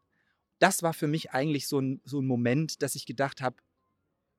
Das 0.60 0.84
war 0.84 0.94
für 0.94 1.08
mich 1.08 1.32
eigentlich 1.32 1.68
so 1.68 1.80
ein, 1.80 2.02
so 2.06 2.22
ein 2.22 2.26
Moment, 2.26 2.82
dass 2.82 2.96
ich 2.96 3.06
gedacht 3.06 3.42
habe, 3.42 3.58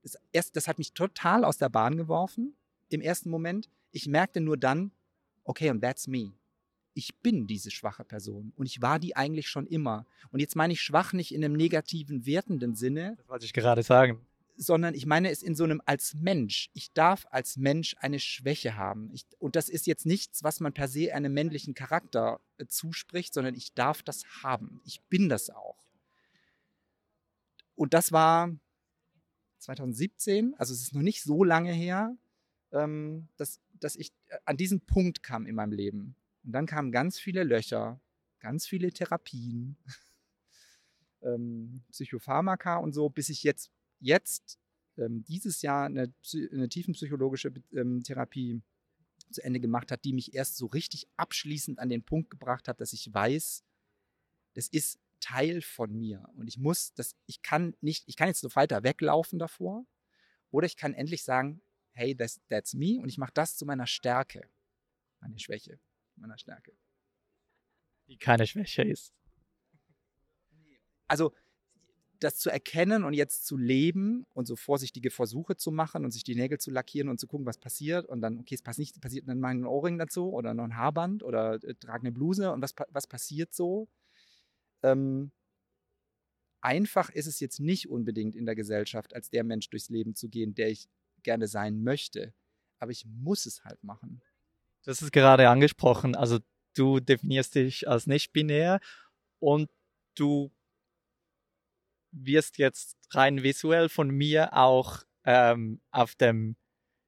das, 0.03 0.17
erst, 0.33 0.57
das 0.57 0.69
hat 0.69 0.79
mich 0.79 0.93
total 0.93 1.45
aus 1.45 1.59
der 1.59 1.69
Bahn 1.69 1.97
geworfen 1.97 2.57
im 2.89 3.01
ersten 3.01 3.29
Moment. 3.29 3.69
Ich 3.91 4.07
merkte 4.07 4.41
nur 4.41 4.57
dann, 4.57 4.93
okay, 5.45 5.69
und 5.71 5.81
that's 5.81 6.07
me 6.07 6.33
ich 6.97 7.15
bin 7.17 7.47
diese 7.47 7.71
schwache 7.71 8.05
Person 8.05 8.55
und 8.57 8.65
ich 8.65 8.81
war 8.81 8.99
die 8.99 9.15
eigentlich 9.15 9.49
schon 9.49 9.67
immer. 9.67 10.07
Und 10.31 10.41
jetzt 10.41 10.57
meine 10.57 10.73
ich 10.73 10.81
schwach 10.81 11.13
nicht 11.13 11.33
in 11.33 11.45
einem 11.45 11.55
negativen, 11.55 12.25
wertenden 12.25 12.75
Sinne. 12.75 13.17
Das 13.19 13.29
wollte 13.29 13.45
ich 13.45 13.53
gerade 13.53 13.83
sagen. 13.83 14.25
Sondern 14.57 14.95
ich 14.95 15.05
meine 15.05 15.31
es 15.31 15.43
in 15.43 15.55
so 15.55 15.65
einem 15.65 15.83
als 15.85 16.15
Mensch. 16.15 16.71
Ich 16.73 16.91
darf 16.93 17.27
als 17.31 17.59
Mensch 17.59 17.95
eine 18.01 18.19
Schwäche 18.19 18.77
haben. 18.77 19.11
Ich, 19.13 19.27
und 19.39 19.57
das 19.57 19.69
ist 19.69 19.87
jetzt 19.87 20.07
nichts, 20.07 20.43
was 20.43 20.61
man 20.61 20.73
per 20.73 20.89
se 20.89 21.15
einem 21.15 21.35
männlichen 21.35 21.75
Charakter 21.75 22.41
äh, 22.57 22.65
zuspricht, 22.65 23.35
sondern 23.35 23.55
ich 23.55 23.75
darf 23.75 24.03
das 24.03 24.23
haben. 24.43 24.81
Ich 24.87 25.03
bin 25.11 25.29
das 25.29 25.51
auch. 25.51 25.77
Und 27.75 27.93
das 27.93 28.11
war 28.11 28.51
2017, 29.59 30.55
also 30.57 30.73
es 30.73 30.81
ist 30.81 30.95
noch 30.95 31.03
nicht 31.03 31.23
so 31.23 31.45
lange 31.45 31.73
her, 31.73 32.17
ähm, 32.73 33.29
dass, 33.37 33.61
dass 33.75 33.97
ich 33.97 34.13
äh, 34.29 34.39
an 34.47 34.57
diesen 34.57 34.81
Punkt 34.81 35.23
kam 35.23 35.45
in 35.45 35.55
meinem 35.55 35.73
Leben 35.73 36.17
und 36.47 36.53
dann 36.53 36.67
kamen 36.67 36.93
ganz 36.93 37.19
viele 37.19 37.43
Löcher, 37.43 38.01
ganz 38.39 38.67
viele 38.67 38.93
Therapien, 38.93 39.77
ähm, 41.23 41.83
Psychopharmaka 41.91 42.77
und 42.77 42.93
so, 42.93 43.11
bis 43.11 43.29
ich 43.31 43.43
jetzt, 43.43 43.73
jetzt 43.99 44.61
ähm, 44.97 45.25
dieses 45.25 45.61
Jahr 45.63 45.87
eine, 45.87 46.15
eine 46.53 46.69
tiefenpsychologische 46.69 47.53
ähm, 47.73 48.05
Therapie 48.05 48.63
zu 49.33 49.43
Ende 49.43 49.59
gemacht 49.59 49.91
hat, 49.91 50.05
die 50.05 50.13
mich 50.13 50.35
erst 50.35 50.57
so 50.57 50.67
richtig 50.67 51.09
abschließend 51.17 51.81
an 51.81 51.89
den 51.89 52.05
Punkt 52.05 52.31
gebracht 52.31 52.69
hat, 52.69 52.81
dass 52.81 52.93
ich 52.93 53.13
weiß, 53.13 53.65
das 54.55 54.69
ist 54.69 55.01
Teil 55.19 55.63
von 55.63 55.93
mir. 55.93 56.29
Und 56.37 56.47
ich 56.47 56.59
muss, 56.59 56.95
das, 56.95 57.17
ich 57.27 57.43
kann 57.43 57.75
nicht, 57.81 58.05
ich 58.07 58.15
kann 58.15 58.29
jetzt 58.29 58.41
so 58.41 58.55
weiter 58.55 58.85
weglaufen 58.85 59.41
davor 59.41 59.85
oder 60.53 60.67
ich 60.67 60.77
kann 60.77 60.95
endlich 60.95 61.25
sagen, 61.25 61.61
hey, 61.91 62.15
that's, 62.15 62.41
that's 62.49 62.73
me 62.75 63.01
und 63.01 63.09
ich 63.09 63.19
mache 63.19 63.33
das 63.35 63.57
zu 63.57 63.67
meiner 63.67 63.89
Stärke, 63.89 64.49
meine 65.19 65.41
Schwäche 65.41 65.81
meiner 66.17 66.39
Stärke. 66.39 66.73
Die 68.09 68.19
keine 68.19 68.47
Schwäche 68.47 68.83
ist. 68.83 69.13
Also 71.09 71.33
das 72.21 72.39
zu 72.39 72.51
erkennen 72.51 73.05
und 73.05 73.13
jetzt 73.13 73.47
zu 73.47 73.57
leben 73.57 74.25
und 74.33 74.47
so 74.47 74.57
vorsichtige 74.57 75.11
Versuche 75.11 75.57
zu 75.57 75.71
machen 75.71 76.05
und 76.05 76.13
sich 76.13 76.25
die 76.25 76.35
Nägel 76.35 76.59
zu 76.59 76.71
lackieren 76.71 77.09
und 77.09 77.21
zu 77.21 77.27
gucken, 77.27 77.47
was 77.47 77.59
passiert 77.59 78.07
und 78.07 78.21
dann, 78.21 78.39
okay, 78.39 78.55
es 78.55 78.63
passt 78.63 78.79
nicht, 78.79 79.01
passiert 79.01 79.29
dann 79.29 79.41
mal 79.41 79.51
ein 79.51 79.67
Ohrring 79.67 79.99
dazu 79.99 80.33
oder 80.33 80.55
noch 80.55 80.65
ein 80.65 80.77
Haarband 80.77 81.23
oder 81.23 81.63
äh, 81.63 81.75
trage 81.75 82.01
eine 82.01 82.13
Bluse 82.13 82.53
und 82.53 82.63
was, 82.63 82.75
was 82.89 83.07
passiert 83.07 83.55
so? 83.55 83.89
Ähm, 84.83 85.31
einfach 86.61 87.11
ist 87.11 87.27
es 87.27 87.41
jetzt 87.41 87.61
nicht 87.61 87.89
unbedingt 87.89 88.35
in 88.35 88.47
der 88.47 88.57
Gesellschaft, 88.57 89.15
als 89.15 89.31
der 89.31 89.45
Mensch 89.45 89.69
durchs 89.71 89.89
Leben 89.89 90.15
zu 90.15 90.29
gehen, 90.29 90.55
der 90.55 90.71
ich 90.71 90.89
gerne 91.23 91.49
sein 91.49 91.83
möchte. 91.83 92.35
Aber 92.79 92.93
ich 92.93 93.05
muss 93.07 93.47
es 93.47 93.65
halt 93.65 93.83
machen. 93.83 94.23
Du 94.87 94.93
hast 94.93 95.03
es 95.03 95.11
gerade 95.11 95.49
angesprochen, 95.49 96.15
also 96.15 96.39
du 96.77 97.01
definierst 97.01 97.57
dich 97.57 97.89
als 97.89 98.07
nicht 98.07 98.33
binär 98.33 98.79
und 99.41 99.69
du 100.15 100.53
wirst 102.13 102.59
jetzt 102.59 102.97
rein 103.11 103.43
visuell 103.43 103.89
von 103.89 104.11
mir 104.11 104.57
auch 104.57 105.03
ähm, 105.25 105.81
auf 105.91 106.15
dem 106.15 106.55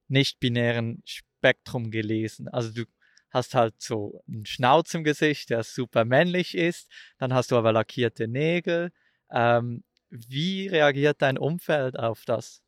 nicht-binären 0.08 1.04
Spektrum 1.04 1.92
gelesen. 1.92 2.48
Also 2.48 2.72
du 2.72 2.84
hast 3.30 3.54
halt 3.54 3.80
so 3.80 4.24
einen 4.26 4.44
Schnauz 4.44 4.92
im 4.94 5.04
Gesicht, 5.04 5.50
der 5.50 5.62
super 5.62 6.04
männlich 6.04 6.56
ist, 6.56 6.90
dann 7.18 7.32
hast 7.32 7.52
du 7.52 7.56
aber 7.56 7.70
lackierte 7.70 8.26
Nägel. 8.26 8.90
Ähm, 9.30 9.84
wie 10.10 10.66
reagiert 10.66 11.22
dein 11.22 11.38
Umfeld 11.38 11.96
auf 11.96 12.24
das? 12.24 12.60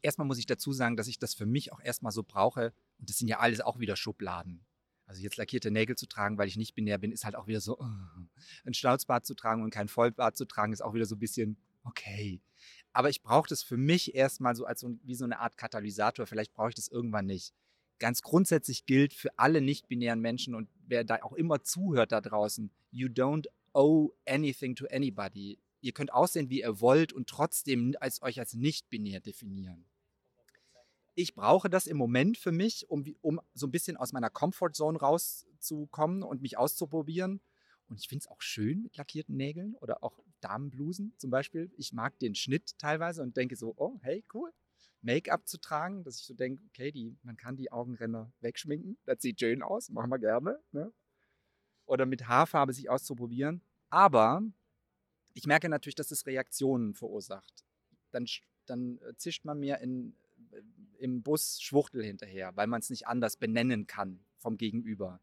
Erstmal 0.00 0.26
muss 0.26 0.38
ich 0.38 0.46
dazu 0.46 0.72
sagen, 0.72 0.96
dass 0.96 1.08
ich 1.08 1.18
das 1.18 1.34
für 1.34 1.44
mich 1.44 1.72
auch 1.72 1.80
erstmal 1.82 2.12
so 2.12 2.22
brauche, 2.22 2.72
und 3.00 3.08
das 3.08 3.18
sind 3.18 3.28
ja 3.28 3.40
alles 3.40 3.60
auch 3.60 3.80
wieder 3.80 3.96
Schubladen. 3.96 4.64
Also 5.06 5.22
jetzt 5.22 5.38
lackierte 5.38 5.72
Nägel 5.72 5.96
zu 5.96 6.06
tragen, 6.06 6.38
weil 6.38 6.46
ich 6.46 6.56
nicht 6.56 6.74
binär 6.74 6.98
bin, 6.98 7.10
ist 7.10 7.24
halt 7.24 7.34
auch 7.34 7.48
wieder 7.48 7.60
so, 7.60 7.80
uh, 7.80 7.84
ein 8.64 8.74
Schnauzbart 8.74 9.26
zu 9.26 9.34
tragen 9.34 9.64
und 9.64 9.70
kein 9.70 9.88
Vollbart 9.88 10.36
zu 10.36 10.44
tragen, 10.44 10.72
ist 10.72 10.82
auch 10.82 10.94
wieder 10.94 11.06
so 11.06 11.16
ein 11.16 11.18
bisschen, 11.18 11.56
okay. 11.82 12.40
Aber 12.92 13.08
ich 13.08 13.22
brauche 13.22 13.48
das 13.48 13.62
für 13.62 13.76
mich 13.76 14.14
erstmal 14.14 14.54
so 14.54 14.66
als 14.66 14.80
so, 14.80 14.96
wie 15.02 15.14
so 15.14 15.24
eine 15.24 15.40
Art 15.40 15.56
Katalysator. 15.56 16.26
Vielleicht 16.26 16.52
brauche 16.52 16.68
ich 16.68 16.74
das 16.74 16.88
irgendwann 16.88 17.26
nicht. 17.26 17.54
Ganz 17.98 18.22
grundsätzlich 18.22 18.86
gilt 18.86 19.12
für 19.12 19.36
alle 19.36 19.60
nicht-binären 19.60 20.20
Menschen 20.20 20.54
und 20.54 20.68
wer 20.86 21.04
da 21.04 21.22
auch 21.22 21.32
immer 21.32 21.62
zuhört 21.62 22.12
da 22.12 22.20
draußen, 22.20 22.70
you 22.90 23.08
don't 23.08 23.46
owe 23.72 24.12
anything 24.26 24.74
to 24.74 24.86
anybody. 24.90 25.58
Ihr 25.80 25.92
könnt 25.92 26.12
aussehen, 26.12 26.50
wie 26.50 26.60
ihr 26.60 26.80
wollt 26.80 27.12
und 27.12 27.28
trotzdem 27.28 27.96
als 28.00 28.22
euch 28.22 28.38
als 28.38 28.54
nicht-binär 28.54 29.20
definieren 29.20 29.89
ich 31.20 31.34
brauche 31.34 31.68
das 31.68 31.86
im 31.86 31.96
Moment 31.96 32.38
für 32.38 32.52
mich, 32.52 32.88
um, 32.88 33.04
um 33.20 33.40
so 33.54 33.66
ein 33.66 33.70
bisschen 33.70 33.96
aus 33.96 34.12
meiner 34.12 34.30
Comfortzone 34.30 34.98
rauszukommen 34.98 36.22
und 36.22 36.42
mich 36.42 36.56
auszuprobieren. 36.56 37.40
Und 37.88 37.98
ich 37.98 38.08
finde 38.08 38.22
es 38.22 38.28
auch 38.28 38.40
schön 38.40 38.82
mit 38.82 38.96
lackierten 38.96 39.36
Nägeln 39.36 39.74
oder 39.76 40.02
auch 40.02 40.18
Damenblusen 40.40 41.12
zum 41.18 41.30
Beispiel. 41.30 41.72
Ich 41.76 41.92
mag 41.92 42.18
den 42.20 42.34
Schnitt 42.34 42.78
teilweise 42.78 43.22
und 43.22 43.36
denke 43.36 43.56
so, 43.56 43.74
oh, 43.76 43.98
hey, 44.02 44.24
cool. 44.32 44.50
Make-up 45.02 45.48
zu 45.48 45.58
tragen, 45.58 46.04
dass 46.04 46.18
ich 46.18 46.26
so 46.26 46.34
denke, 46.34 46.62
okay, 46.66 46.92
die, 46.92 47.16
man 47.22 47.36
kann 47.36 47.56
die 47.56 47.72
Augenränder 47.72 48.32
wegschminken. 48.40 48.98
Das 49.06 49.22
sieht 49.22 49.40
schön 49.40 49.62
aus, 49.62 49.88
machen 49.88 50.10
wir 50.10 50.18
gerne. 50.18 50.60
Ne? 50.72 50.92
Oder 51.86 52.06
mit 52.06 52.28
Haarfarbe 52.28 52.72
sich 52.72 52.88
auszuprobieren. 52.88 53.62
Aber 53.88 54.42
ich 55.34 55.46
merke 55.46 55.68
natürlich, 55.68 55.94
dass 55.96 56.10
es 56.10 56.26
Reaktionen 56.26 56.94
verursacht. 56.94 57.64
Dann 58.10 58.26
dann 58.70 58.98
äh, 58.98 59.16
zischt 59.16 59.44
man 59.44 59.58
mir 59.58 59.78
in, 59.78 60.14
im 60.98 61.22
Bus 61.22 61.60
Schwuchtel 61.60 62.04
hinterher, 62.04 62.54
weil 62.56 62.66
man 62.66 62.80
es 62.80 62.90
nicht 62.90 63.06
anders 63.06 63.36
benennen 63.36 63.86
kann 63.86 64.24
vom 64.36 64.56
Gegenüber, 64.56 65.20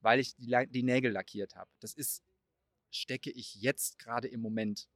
weil 0.00 0.20
ich 0.20 0.36
die, 0.36 0.56
die 0.68 0.82
Nägel 0.82 1.12
lackiert 1.12 1.56
habe. 1.56 1.70
Das 1.80 1.94
ist, 1.94 2.22
stecke 2.90 3.30
ich 3.30 3.54
jetzt 3.56 3.98
gerade 3.98 4.28
im 4.28 4.40
Moment 4.40 4.88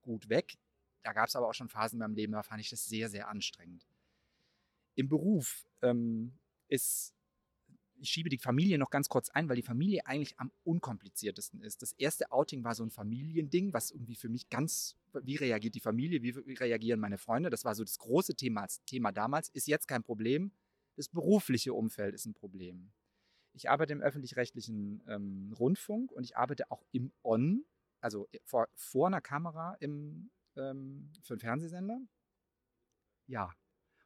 gut 0.00 0.28
weg. 0.28 0.56
Da 1.02 1.12
gab 1.12 1.28
es 1.28 1.36
aber 1.36 1.48
auch 1.48 1.54
schon 1.54 1.68
Phasen 1.68 1.96
in 1.96 2.00
meinem 2.00 2.14
Leben, 2.14 2.32
da 2.32 2.42
fand 2.42 2.60
ich 2.60 2.70
das 2.70 2.86
sehr, 2.86 3.08
sehr 3.08 3.28
anstrengend. 3.28 3.86
Im 4.94 5.08
Beruf 5.08 5.66
ähm, 5.80 6.38
ist 6.68 7.14
ich 8.02 8.10
schiebe 8.10 8.28
die 8.28 8.38
Familie 8.38 8.78
noch 8.78 8.90
ganz 8.90 9.08
kurz 9.08 9.30
ein, 9.30 9.48
weil 9.48 9.54
die 9.54 9.62
Familie 9.62 10.06
eigentlich 10.06 10.38
am 10.38 10.50
unkompliziertesten 10.64 11.62
ist. 11.62 11.82
Das 11.82 11.92
erste 11.92 12.32
Outing 12.32 12.64
war 12.64 12.74
so 12.74 12.82
ein 12.82 12.90
Familiending, 12.90 13.72
was 13.72 13.92
irgendwie 13.92 14.16
für 14.16 14.28
mich 14.28 14.48
ganz, 14.48 14.96
wie 15.22 15.36
reagiert 15.36 15.76
die 15.76 15.80
Familie, 15.80 16.20
wie, 16.20 16.30
reagieren 16.54 16.98
meine 16.98 17.16
Freunde, 17.16 17.48
das 17.48 17.64
war 17.64 17.76
so 17.76 17.84
das 17.84 17.98
große 17.98 18.34
Thema, 18.34 18.66
Thema 18.86 19.12
damals, 19.12 19.50
ist 19.50 19.68
jetzt 19.68 19.86
kein 19.86 20.02
Problem. 20.02 20.50
Das 20.96 21.08
berufliche 21.08 21.74
Umfeld 21.74 22.14
ist 22.14 22.26
ein 22.26 22.34
Problem. 22.34 22.92
Ich 23.52 23.70
arbeite 23.70 23.92
im 23.92 24.00
öffentlich-rechtlichen 24.00 25.04
ähm, 25.06 25.54
Rundfunk 25.56 26.10
und 26.10 26.24
ich 26.24 26.36
arbeite 26.36 26.70
auch 26.72 26.82
im 26.90 27.12
On, 27.22 27.64
also 28.00 28.28
vor, 28.44 28.68
vor 28.74 29.06
einer 29.06 29.20
Kamera 29.20 29.76
im, 29.78 30.30
ähm, 30.56 31.12
für 31.22 31.34
einen 31.34 31.40
Fernsehsender. 31.40 32.00
Ja, 33.28 33.52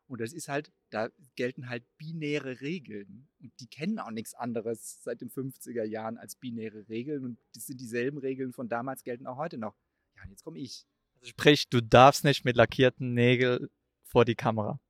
und 0.06 0.20
das 0.20 0.34
ist 0.34 0.48
halt, 0.48 0.70
da 0.90 1.10
gelten 1.34 1.68
halt 1.68 1.84
binäre 1.98 2.60
Regeln. 2.60 3.28
Und 3.40 3.52
die 3.60 3.66
kennen 3.66 3.98
auch 3.98 4.10
nichts 4.10 4.34
anderes 4.34 5.02
seit 5.02 5.20
den 5.20 5.30
50er 5.30 5.84
Jahren 5.84 6.18
als 6.18 6.36
binäre 6.36 6.88
Regeln. 6.88 7.24
Und 7.24 7.38
das 7.54 7.66
sind 7.66 7.80
dieselben 7.80 8.18
Regeln 8.18 8.52
von 8.52 8.68
damals, 8.68 9.02
gelten 9.02 9.26
auch 9.26 9.36
heute 9.36 9.58
noch. 9.58 9.76
Ja, 10.16 10.22
und 10.24 10.30
jetzt 10.30 10.44
komme 10.44 10.58
ich. 10.58 10.86
Also 11.20 11.30
sprich, 11.30 11.68
du 11.68 11.80
darfst 11.80 12.24
nicht 12.24 12.44
mit 12.44 12.56
lackierten 12.56 13.14
Nägeln 13.14 13.68
vor 14.04 14.24
die 14.24 14.34
Kamera. 14.36 14.80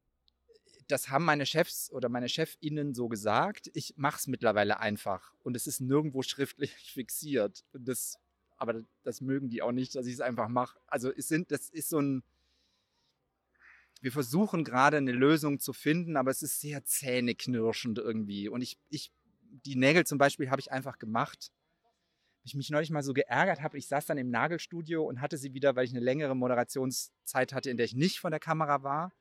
Das 0.89 1.09
haben 1.09 1.25
meine 1.25 1.47
Chefs 1.47 1.91
oder 1.91 2.09
meine 2.09 2.29
ChefInnen 2.29 2.95
so 2.95 3.09
gesagt. 3.09 3.71
Ich 3.75 3.95
mache 3.97 4.19
es 4.19 4.27
mittlerweile 4.27 4.79
einfach. 4.79 5.35
Und 5.43 5.57
es 5.57 5.67
ist 5.67 5.81
nirgendwo 5.81 6.23
schriftlich 6.23 6.73
fixiert. 6.93 7.65
Das, 7.73 8.19
aber 8.57 8.85
das 9.03 9.21
mögen 9.21 9.49
die 9.49 9.63
auch 9.63 9.73
nicht, 9.73 9.95
dass 9.95 10.07
ich 10.07 10.15
es 10.15 10.21
einfach 10.21 10.49
mache. 10.49 10.79
Also 10.87 11.11
es 11.11 11.27
sind, 11.27 11.51
das 11.51 11.71
ist 11.71 11.89
so 11.89 12.01
ein 12.01 12.23
wir 14.01 14.13
versuchen 14.13 14.65
gerade 14.65 14.99
eine 14.99 15.13
Lösung 15.13 15.59
zu 15.59 15.73
finden, 15.73 16.17
aber 16.17 16.31
es 16.31 16.43
ist 16.43 16.61
sehr 16.61 16.85
zähneknirschend 16.85 17.99
irgendwie. 17.99 18.49
Und 18.49 18.61
ich, 18.61 18.79
ich 18.89 19.13
die 19.65 19.77
Nägel 19.77 20.05
zum 20.05 20.19
Beispiel 20.19 20.51
habe 20.51 20.61
ich 20.61 20.71
einfach 20.71 20.99
gemacht. 20.99 21.51
Ich 22.45 22.55
mich 22.55 22.71
neulich 22.71 22.91
mal 22.91 23.03
so 23.03 23.15
geärgert 23.15 23.63
habe. 23.63 23.79
Ich 23.79 23.89
saß 23.89 24.07
dann 24.07 24.19
im 24.19 24.31
Nagelstudio 24.31 25.03
und 25.03 25.21
hatte 25.21 25.37
sie 25.37 25.55
wieder, 25.55 25.75
weil 25.75 25.85
ich 25.85 25.91
eine 25.91 26.01
längere 26.01 26.37
Moderationszeit 26.37 27.53
hatte, 27.53 27.71
in 27.71 27.77
der 27.77 27.87
ich 27.87 27.95
nicht 27.95 28.21
von 28.21 28.31
der 28.31 28.39
Kamera 28.39 28.83
war 28.83 29.13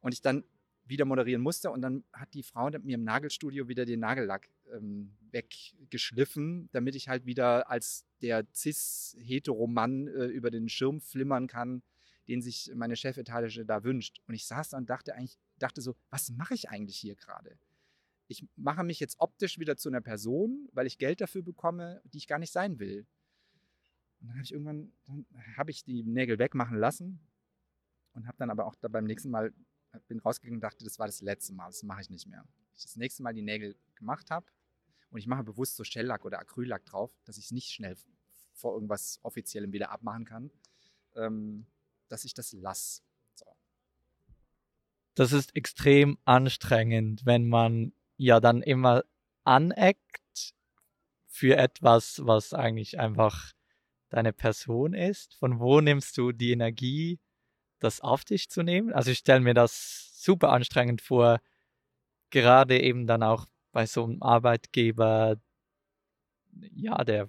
und 0.00 0.12
ich 0.12 0.20
dann 0.20 0.44
wieder 0.84 1.04
moderieren 1.04 1.42
musste. 1.42 1.70
Und 1.70 1.82
dann 1.82 2.04
hat 2.12 2.32
die 2.34 2.42
Frau 2.42 2.70
mir 2.70 2.94
im 2.94 3.04
Nagelstudio 3.04 3.66
wieder 3.66 3.84
den 3.84 4.00
Nagellack 4.00 4.48
ähm, 4.72 5.16
weggeschliffen, 5.32 6.68
damit 6.72 6.94
ich 6.94 7.08
halt 7.08 7.26
wieder 7.26 7.68
als 7.70 8.06
der 8.22 8.46
cis-hetero-Mann 8.54 10.06
äh, 10.06 10.26
über 10.26 10.50
den 10.50 10.68
Schirm 10.68 11.00
flimmern 11.00 11.46
kann 11.48 11.82
den 12.28 12.42
sich 12.42 12.70
meine 12.74 12.94
Chefetage 12.94 13.64
da 13.64 13.82
wünscht. 13.82 14.20
Und 14.26 14.34
ich 14.34 14.46
saß 14.46 14.70
da 14.70 14.76
und 14.76 14.88
dachte 14.88 15.14
eigentlich, 15.14 15.38
dachte 15.58 15.80
so, 15.80 15.96
was 16.10 16.30
mache 16.30 16.54
ich 16.54 16.68
eigentlich 16.68 16.98
hier 16.98 17.16
gerade? 17.16 17.58
Ich 18.28 18.46
mache 18.56 18.84
mich 18.84 19.00
jetzt 19.00 19.18
optisch 19.18 19.58
wieder 19.58 19.76
zu 19.76 19.88
einer 19.88 20.02
Person, 20.02 20.68
weil 20.72 20.86
ich 20.86 20.98
Geld 20.98 21.20
dafür 21.20 21.42
bekomme, 21.42 22.02
die 22.04 22.18
ich 22.18 22.26
gar 22.26 22.38
nicht 22.38 22.52
sein 22.52 22.78
will. 22.78 23.06
Und 24.20 24.28
dann 24.28 24.34
habe 24.34 24.44
ich 24.44 24.52
irgendwann, 24.52 24.92
dann 25.06 25.26
habe 25.56 25.70
ich 25.70 25.84
die 25.84 26.02
Nägel 26.02 26.38
wegmachen 26.38 26.76
lassen 26.76 27.20
und 28.12 28.26
habe 28.26 28.36
dann 28.38 28.50
aber 28.50 28.66
auch 28.66 28.74
da 28.74 28.88
beim 28.88 29.04
nächsten 29.04 29.30
Mal, 29.30 29.54
bin 30.06 30.18
rausgegangen 30.18 30.58
und 30.58 30.62
dachte, 30.62 30.84
das 30.84 30.98
war 30.98 31.06
das 31.06 31.22
letzte 31.22 31.54
Mal, 31.54 31.68
das 31.68 31.82
mache 31.82 32.02
ich 32.02 32.10
nicht 32.10 32.26
mehr. 32.26 32.44
Ich 32.74 32.82
das 32.82 32.96
nächste 32.96 33.22
Mal 33.22 33.32
die 33.32 33.42
Nägel 33.42 33.76
gemacht 33.94 34.30
habe 34.30 34.46
und 35.10 35.18
ich 35.18 35.26
mache 35.26 35.44
bewusst 35.44 35.76
so 35.76 35.84
Shellack 35.84 36.24
oder 36.26 36.38
Acryllack 36.38 36.84
drauf, 36.84 37.10
dass 37.24 37.38
ich 37.38 37.46
es 37.46 37.50
nicht 37.52 37.70
schnell 37.70 37.96
vor 38.52 38.74
irgendwas 38.74 39.20
Offiziellem 39.22 39.72
wieder 39.72 39.90
abmachen 39.90 40.24
kann. 40.24 40.50
Ähm, 41.14 41.66
dass 42.08 42.24
ich 42.24 42.34
das 42.34 42.52
lasse. 42.52 43.02
So. 43.34 43.46
Das 45.14 45.32
ist 45.32 45.54
extrem 45.56 46.18
anstrengend, 46.24 47.24
wenn 47.24 47.48
man 47.48 47.92
ja 48.16 48.40
dann 48.40 48.62
immer 48.62 49.04
aneckt 49.44 50.54
für 51.26 51.56
etwas, 51.56 52.20
was 52.24 52.52
eigentlich 52.52 52.98
einfach 52.98 53.52
deine 54.08 54.32
Person 54.32 54.94
ist. 54.94 55.34
Von 55.34 55.60
wo 55.60 55.80
nimmst 55.80 56.16
du 56.16 56.32
die 56.32 56.52
Energie, 56.52 57.20
das 57.78 58.00
auf 58.00 58.24
dich 58.24 58.48
zu 58.50 58.62
nehmen? 58.62 58.92
Also 58.92 59.10
ich 59.10 59.18
stelle 59.18 59.40
mir 59.40 59.54
das 59.54 60.10
super 60.22 60.50
anstrengend 60.50 61.00
vor, 61.00 61.40
gerade 62.30 62.80
eben 62.80 63.06
dann 63.06 63.22
auch 63.22 63.46
bei 63.72 63.86
so 63.86 64.04
einem 64.04 64.22
Arbeitgeber, 64.22 65.36
ja, 66.72 67.04
der 67.04 67.28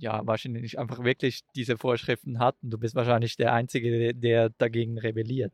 ja 0.00 0.26
wahrscheinlich 0.26 0.78
einfach 0.78 1.02
wirklich 1.04 1.42
diese 1.54 1.76
Vorschriften 1.76 2.38
hat 2.38 2.56
und 2.62 2.70
du 2.70 2.78
bist 2.78 2.94
wahrscheinlich 2.94 3.36
der 3.36 3.52
Einzige, 3.52 4.14
der 4.14 4.50
dagegen 4.50 4.98
rebelliert. 4.98 5.52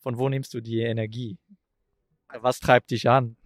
Von 0.00 0.18
wo 0.18 0.28
nimmst 0.28 0.52
du 0.54 0.60
die 0.60 0.80
Energie? 0.80 1.38
Was 2.40 2.60
treibt 2.60 2.90
dich 2.90 3.08
an? 3.08 3.36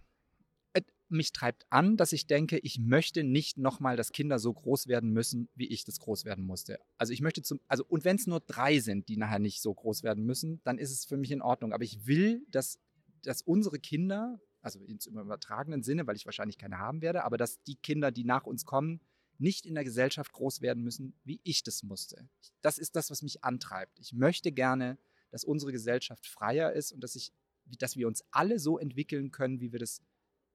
Äh, 0.73 0.81
mich 1.09 1.31
treibt 1.31 1.65
an, 1.69 1.97
dass 1.97 2.13
ich 2.13 2.25
denke, 2.25 2.57
ich 2.59 2.79
möchte 2.79 3.23
nicht 3.23 3.57
nochmal, 3.57 3.95
dass 3.95 4.11
Kinder 4.11 4.39
so 4.39 4.53
groß 4.53 4.87
werden 4.87 5.11
müssen, 5.11 5.49
wie 5.55 5.67
ich 5.67 5.83
das 5.83 5.99
groß 5.99 6.25
werden 6.25 6.45
musste. 6.45 6.79
Also 6.97 7.13
ich 7.13 7.21
möchte 7.21 7.41
zum, 7.41 7.59
also 7.67 7.85
und 7.87 8.05
wenn 8.05 8.15
es 8.15 8.27
nur 8.27 8.39
drei 8.39 8.79
sind, 8.79 9.07
die 9.09 9.17
nachher 9.17 9.39
nicht 9.39 9.61
so 9.61 9.73
groß 9.73 10.03
werden 10.03 10.25
müssen, 10.25 10.61
dann 10.63 10.77
ist 10.77 10.91
es 10.91 11.05
für 11.05 11.17
mich 11.17 11.31
in 11.31 11.41
Ordnung. 11.41 11.73
Aber 11.73 11.83
ich 11.83 12.07
will, 12.07 12.45
dass, 12.49 12.79
dass 13.23 13.41
unsere 13.41 13.79
Kinder, 13.79 14.39
also 14.61 14.79
im 14.79 15.19
übertragenen 15.19 15.83
Sinne, 15.83 16.07
weil 16.07 16.15
ich 16.15 16.25
wahrscheinlich 16.25 16.57
keine 16.57 16.79
haben 16.79 17.01
werde, 17.01 17.23
aber 17.23 17.37
dass 17.37 17.61
die 17.63 17.75
Kinder, 17.75 18.11
die 18.11 18.23
nach 18.23 18.45
uns 18.45 18.65
kommen, 18.65 19.01
nicht 19.39 19.65
in 19.65 19.75
der 19.75 19.83
Gesellschaft 19.83 20.31
groß 20.33 20.61
werden 20.61 20.83
müssen, 20.83 21.13
wie 21.23 21.39
ich 21.43 21.63
das 21.63 21.83
musste. 21.83 22.27
Das 22.61 22.77
ist 22.77 22.95
das, 22.95 23.11
was 23.11 23.21
mich 23.21 23.43
antreibt. 23.43 23.99
Ich 23.99 24.13
möchte 24.13 24.51
gerne, 24.51 24.97
dass 25.29 25.43
unsere 25.43 25.71
Gesellschaft 25.71 26.25
freier 26.27 26.73
ist 26.73 26.91
und 26.91 27.01
dass, 27.01 27.15
ich, 27.15 27.31
dass 27.77 27.95
wir 27.95 28.07
uns 28.07 28.23
alle 28.31 28.59
so 28.59 28.79
entwickeln 28.79 29.31
können, 29.31 29.59
wie 29.59 29.71
wir 29.71 29.79
das 29.79 30.01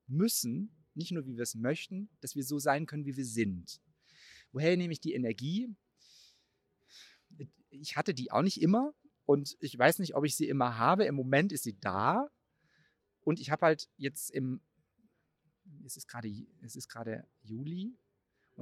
müssen, 0.07 0.75
nicht 0.95 1.13
nur 1.13 1.27
wie 1.27 1.37
wir 1.37 1.43
es 1.43 1.55
möchten, 1.55 2.09
dass 2.21 2.35
wir 2.35 2.45
so 2.45 2.59
sein 2.59 2.87
können, 2.87 3.07
wie 3.07 3.17
wir 3.17 3.25
sind. 3.25 3.81
Woher 4.53 4.77
nehme 4.77 4.93
ich 4.93 5.01
die 5.01 5.15
Energie? 5.15 5.75
Ich 7.71 7.97
hatte 7.97 8.15
die 8.15 8.31
auch 8.31 8.43
nicht 8.43 8.61
immer 8.61 8.95
und 9.25 9.57
ich 9.61 9.79
weiß 9.79 9.99
nicht, 9.99 10.15
ob 10.15 10.25
ich 10.25 10.37
sie 10.37 10.49
immer 10.49 10.77
habe. 10.77 11.05
Im 11.05 11.15
Moment 11.15 11.53
ist 11.53 11.63
sie 11.65 11.79
da 11.81 12.29
und 13.23 13.41
ich 13.41 13.51
habe 13.51 13.67
halt 13.67 13.89
jetzt 13.97 14.31
im, 14.31 14.61
es 15.85 15.97
ist 15.97 16.09
gerade, 16.09 16.29
es 16.61 16.77
ist 16.77 16.89
gerade 16.89 17.27
Juli, 17.43 17.97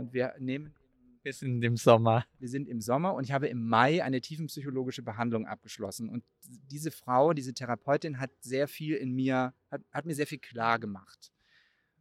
und 0.01 0.13
wir 0.13 0.35
nehmen. 0.39 0.75
Wir 1.23 1.35
sind 1.35 1.63
im 1.63 1.77
Sommer. 1.77 2.25
Wir 2.39 2.49
sind 2.49 2.67
im 2.67 2.81
Sommer 2.81 3.15
und 3.15 3.25
ich 3.25 3.33
habe 3.33 3.47
im 3.49 3.69
Mai 3.69 4.03
eine 4.03 4.23
tiefenpsychologische 4.23 5.03
Behandlung 5.03 5.47
abgeschlossen. 5.47 6.09
Und 6.09 6.25
diese 6.43 6.91
Frau, 6.91 7.35
diese 7.35 7.53
Therapeutin, 7.53 8.19
hat 8.19 8.31
sehr 8.41 8.67
viel 8.69 8.97
in 8.97 9.15
mir, 9.15 9.53
hat, 9.71 9.83
hat 9.93 10.07
mir 10.07 10.15
sehr 10.15 10.27
viel 10.27 10.39
klar 10.39 10.79
gemacht 10.79 11.31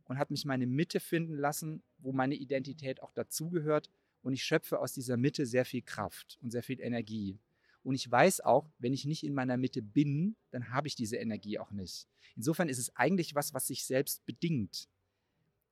und 0.05 0.17
hat 0.17 0.31
mich 0.31 0.45
meine 0.45 0.65
Mitte 0.65 1.01
finden 1.01 1.35
lassen, 1.35 1.83
wo 1.97 2.13
meine 2.13 2.35
Identität 2.35 3.03
auch 3.03 3.11
dazugehört. 3.11 3.89
Und 4.21 4.33
ich 4.33 4.43
schöpfe 4.43 4.79
aus 4.79 4.93
dieser 4.93 5.17
Mitte 5.17 5.45
sehr 5.45 5.65
viel 5.65 5.81
Kraft 5.81 6.39
und 6.41 6.51
sehr 6.51 6.63
viel 6.63 6.79
Energie. 6.79 7.37
Und 7.83 7.95
ich 7.95 8.09
weiß 8.09 8.41
auch, 8.41 8.69
wenn 8.79 8.93
ich 8.93 9.05
nicht 9.05 9.23
in 9.23 9.33
meiner 9.33 9.57
Mitte 9.57 9.81
bin, 9.81 10.35
dann 10.51 10.71
habe 10.71 10.87
ich 10.87 10.95
diese 10.95 11.17
Energie 11.17 11.59
auch 11.59 11.71
nicht. 11.71 12.07
Insofern 12.35 12.69
ist 12.69 12.77
es 12.77 12.95
eigentlich 12.95 13.35
was, 13.35 13.53
was 13.53 13.67
sich 13.67 13.85
selbst 13.85 14.25
bedingt. 14.25 14.87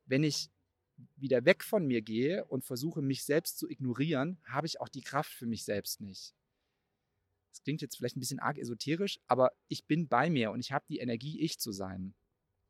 Wenn 0.05 0.23
ich 0.23 0.49
wieder 1.15 1.45
weg 1.45 1.63
von 1.63 1.85
mir 1.85 2.01
gehe 2.01 2.45
und 2.45 2.65
versuche, 2.65 3.01
mich 3.01 3.23
selbst 3.23 3.57
zu 3.57 3.69
ignorieren, 3.69 4.39
habe 4.43 4.67
ich 4.67 4.79
auch 4.79 4.89
die 4.89 5.01
Kraft 5.01 5.31
für 5.31 5.45
mich 5.45 5.63
selbst 5.63 6.01
nicht. 6.01 6.33
Das 7.51 7.63
klingt 7.63 7.81
jetzt 7.81 7.97
vielleicht 7.97 8.17
ein 8.17 8.19
bisschen 8.19 8.39
arg 8.39 8.57
esoterisch, 8.57 9.19
aber 9.27 9.51
ich 9.67 9.85
bin 9.85 10.07
bei 10.07 10.29
mir 10.29 10.51
und 10.51 10.59
ich 10.59 10.71
habe 10.71 10.85
die 10.89 10.99
Energie, 10.99 11.39
ich 11.39 11.59
zu 11.59 11.71
sein. 11.71 12.13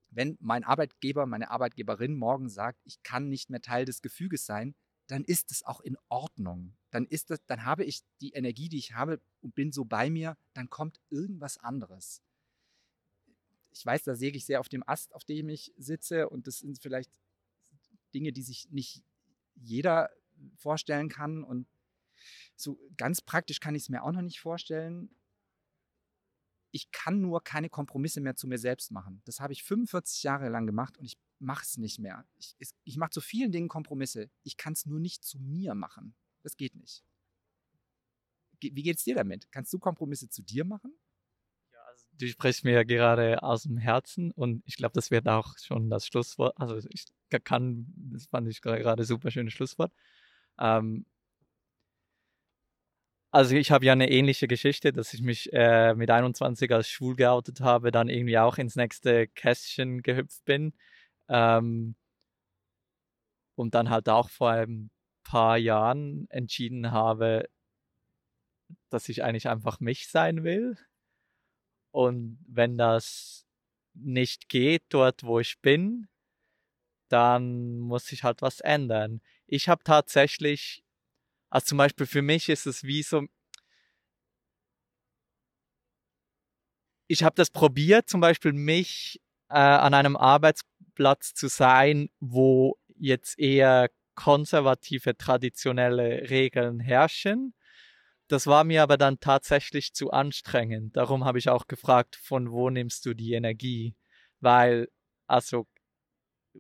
Wenn 0.10 0.38
mein 0.40 0.64
Arbeitgeber, 0.64 1.26
meine 1.26 1.52
Arbeitgeberin 1.52 2.16
morgen 2.16 2.50
sagt, 2.50 2.80
ich 2.86 3.04
kann 3.04 3.28
nicht 3.28 3.50
mehr 3.50 3.62
Teil 3.62 3.86
des 3.86 4.02
Gefüges 4.02 4.46
sein, 4.46 4.76
dann 5.08 5.24
ist 5.24 5.52
es 5.52 5.64
auch 5.64 5.82
in 5.82 5.98
Ordnung. 6.10 6.76
Dann 6.92 7.06
ist 7.06 7.30
das, 7.30 7.46
dann 7.46 7.66
habe 7.66 7.84
ich 7.84 8.04
die 8.22 8.32
Energie, 8.32 8.70
die 8.70 8.78
ich 8.78 8.94
habe 8.94 9.22
und 9.42 9.56
bin 9.56 9.72
so 9.72 9.86
bei 9.86 10.10
mir, 10.10 10.38
dann 10.54 10.70
kommt 10.70 11.00
irgendwas 11.10 11.58
anderes. 11.58 12.22
Ich 13.72 13.86
weiß, 13.86 14.04
da 14.04 14.16
säge 14.16 14.38
ich 14.38 14.46
sehr 14.46 14.60
auf 14.60 14.70
dem 14.70 14.88
Ast, 14.88 15.14
auf 15.14 15.24
dem 15.24 15.50
ich 15.50 15.74
sitze 15.78 16.30
und 16.30 16.48
das 16.48 16.60
sind 16.60 16.80
vielleicht 16.82 17.12
Dinge, 18.14 18.32
die 18.34 18.42
sich 18.42 18.70
nicht 18.72 19.04
jeder 19.56 20.10
vorstellen 20.56 21.10
kann. 21.10 21.44
Und 21.44 21.68
so 22.56 22.80
ganz 22.98 23.22
praktisch 23.22 23.60
kann 23.60 23.76
ich 23.76 23.84
es 23.84 23.90
mir 23.90 24.04
auch 24.04 24.12
noch 24.12 24.22
nicht 24.22 24.40
vorstellen. 24.40 25.10
Ich 26.72 26.92
kann 26.92 27.22
nur 27.22 27.44
keine 27.44 27.70
Kompromisse 27.70 28.22
mehr 28.22 28.36
zu 28.36 28.48
mir 28.48 28.58
selbst 28.58 28.92
machen. 28.92 29.22
Das 29.26 29.40
habe 29.40 29.54
ich 29.54 29.64
45 29.64 30.24
Jahre 30.24 30.50
lang 30.50 30.66
gemacht 30.66 30.98
und 30.98 31.06
ich 31.06 31.18
mache 31.40 31.64
es 31.64 31.78
nicht 31.78 32.00
mehr. 32.00 32.26
Ich, 32.38 32.56
ich 32.84 32.98
mache 32.98 33.12
zu 33.12 33.22
vielen 33.22 33.52
Dingen 33.52 33.68
Kompromisse. 33.68 34.30
Ich 34.44 34.58
kann 34.58 34.74
es 34.74 34.86
nur 34.86 35.00
nicht 35.00 35.24
zu 35.24 35.40
mir 35.40 35.76
machen. 35.76 36.16
Das 36.44 36.58
geht 36.58 36.76
nicht. 36.76 37.04
wie 38.60 38.84
geht 38.84 38.98
es 38.98 39.04
dir 39.04 39.16
damit? 39.16 39.52
Kannst 39.52 39.72
du 39.74 39.80
Kompromisse 39.80 40.30
zu 40.30 40.42
dir 40.42 40.66
machen? 40.66 40.94
Ja, 41.72 41.80
also 41.88 42.06
du 42.14 42.28
sprichst 42.28 42.64
mir 42.64 42.74
ja 42.74 42.84
gerade 42.84 43.42
aus 43.44 43.64
dem 43.64 43.78
Herzen 43.78 44.32
und 44.32 44.62
ich 44.66 44.76
glaube, 44.76 44.94
das 44.94 45.10
wird 45.10 45.28
auch 45.28 45.58
schon 45.58 45.90
das 45.90 46.06
Schlusswort. 46.06 46.58
Also 46.58 46.78
ich 46.90 47.06
kann, 47.30 47.88
das 47.96 48.28
fand 48.28 48.48
ich 48.48 48.62
gerade 48.62 49.04
super 49.04 49.32
schönes 49.32 49.54
Schlusswort. 49.54 49.92
Ähm, 50.60 51.06
also 53.32 53.56
ich 53.56 53.72
habe 53.72 53.86
ja 53.86 53.94
eine 53.94 54.10
ähnliche 54.10 54.48
Geschichte, 54.48 54.94
dass 54.94 55.14
ich 55.14 55.22
mich 55.22 55.52
äh, 55.54 55.94
mit 55.96 56.10
21 56.10 56.72
als 56.72 56.90
schwul 56.90 57.16
geoutet 57.16 57.62
habe, 57.62 57.92
dann 57.92 58.10
irgendwie 58.10 58.38
auch 58.38 58.58
ins 58.58 58.76
nächste 58.76 59.28
Kästchen 59.28 60.02
gehüpft 60.02 60.46
bin. 60.46 60.74
Ähm, 61.30 61.96
und 63.56 63.76
dann 63.76 63.90
halt 63.90 64.08
auch 64.10 64.30
vor 64.30 64.52
ein 64.52 64.90
paar 65.24 65.58
Jahren 65.58 66.28
entschieden 66.30 66.92
habe, 66.92 67.50
dass 68.90 69.10
ich 69.10 69.24
eigentlich 69.24 69.50
einfach 69.50 69.80
mich 69.80 70.10
sein 70.10 70.44
will. 70.44 70.78
Und 71.92 72.40
wenn 72.48 72.78
das 72.78 73.46
nicht 73.94 74.50
geht 74.50 74.84
dort, 74.90 75.24
wo 75.24 75.40
ich 75.40 75.60
bin, 75.62 76.08
dann 77.10 77.80
muss 77.80 78.12
ich 78.12 78.24
halt 78.24 78.42
was 78.42 78.60
ändern. 78.62 79.22
Ich 79.48 79.70
habe 79.70 79.84
tatsächlich, 79.84 80.84
also 81.50 81.68
zum 81.68 81.80
Beispiel 81.80 82.08
für 82.08 82.22
mich 82.22 82.50
ist 82.50 82.68
es 82.68 82.84
wie 82.84 83.04
so, 83.04 83.24
ich 87.08 87.24
habe 87.24 87.36
das 87.36 87.50
probiert, 87.50 88.10
zum 88.10 88.22
Beispiel 88.22 88.54
mich 88.54 89.22
äh, 89.50 89.56
an 89.56 89.94
einem 89.94 90.18
Arbeitsplatz 90.18 91.34
zu 91.34 91.48
sein, 91.48 92.10
wo 92.20 92.78
jetzt 92.98 93.40
eher 93.40 93.90
konservative, 94.16 95.16
traditionelle 95.18 96.30
Regeln 96.30 96.80
herrschen. 96.80 97.54
Das 98.28 98.48
war 98.48 98.64
mir 98.64 98.84
aber 98.84 98.98
dann 98.98 99.20
tatsächlich 99.20 99.94
zu 99.94 100.12
anstrengend. 100.12 100.98
Darum 100.98 101.24
habe 101.26 101.40
ich 101.40 101.50
auch 101.50 101.68
gefragt, 101.68 102.16
von 102.18 102.52
wo 102.52 102.70
nimmst 102.70 103.06
du 103.06 103.14
die 103.14 103.34
Energie? 103.34 103.96
Weil, 104.42 104.90
also, 105.28 105.68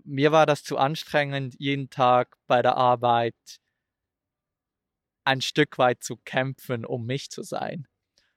mir 0.03 0.31
war 0.31 0.45
das 0.45 0.63
zu 0.63 0.77
anstrengend, 0.77 1.55
jeden 1.59 1.89
Tag 1.89 2.37
bei 2.47 2.61
der 2.61 2.77
Arbeit 2.77 3.35
ein 5.23 5.41
Stück 5.41 5.77
weit 5.77 6.03
zu 6.03 6.17
kämpfen, 6.17 6.85
um 6.85 7.05
mich 7.05 7.29
zu 7.29 7.43
sein. 7.43 7.87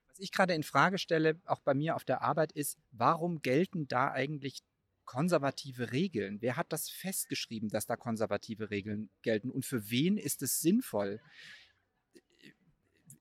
Was 0.07 0.19
ich 0.19 0.31
gerade 0.31 0.53
in 0.53 0.63
Frage 0.63 0.97
stelle, 0.97 1.39
auch 1.45 1.61
bei 1.61 1.73
mir 1.73 1.95
auf 1.95 2.03
der 2.03 2.21
Arbeit, 2.21 2.51
ist, 2.51 2.77
warum 2.91 3.41
gelten 3.41 3.87
da 3.87 4.11
eigentlich 4.11 4.59
konservative 5.05 5.91
Regeln? 5.91 6.41
Wer 6.41 6.57
hat 6.57 6.71
das 6.73 6.89
festgeschrieben, 6.89 7.69
dass 7.69 7.85
da 7.85 7.95
konservative 7.95 8.69
Regeln 8.69 9.09
gelten? 9.21 9.51
Und 9.51 9.65
für 9.65 9.89
wen 9.89 10.17
ist 10.17 10.41
es 10.41 10.59
sinnvoll? 10.59 11.21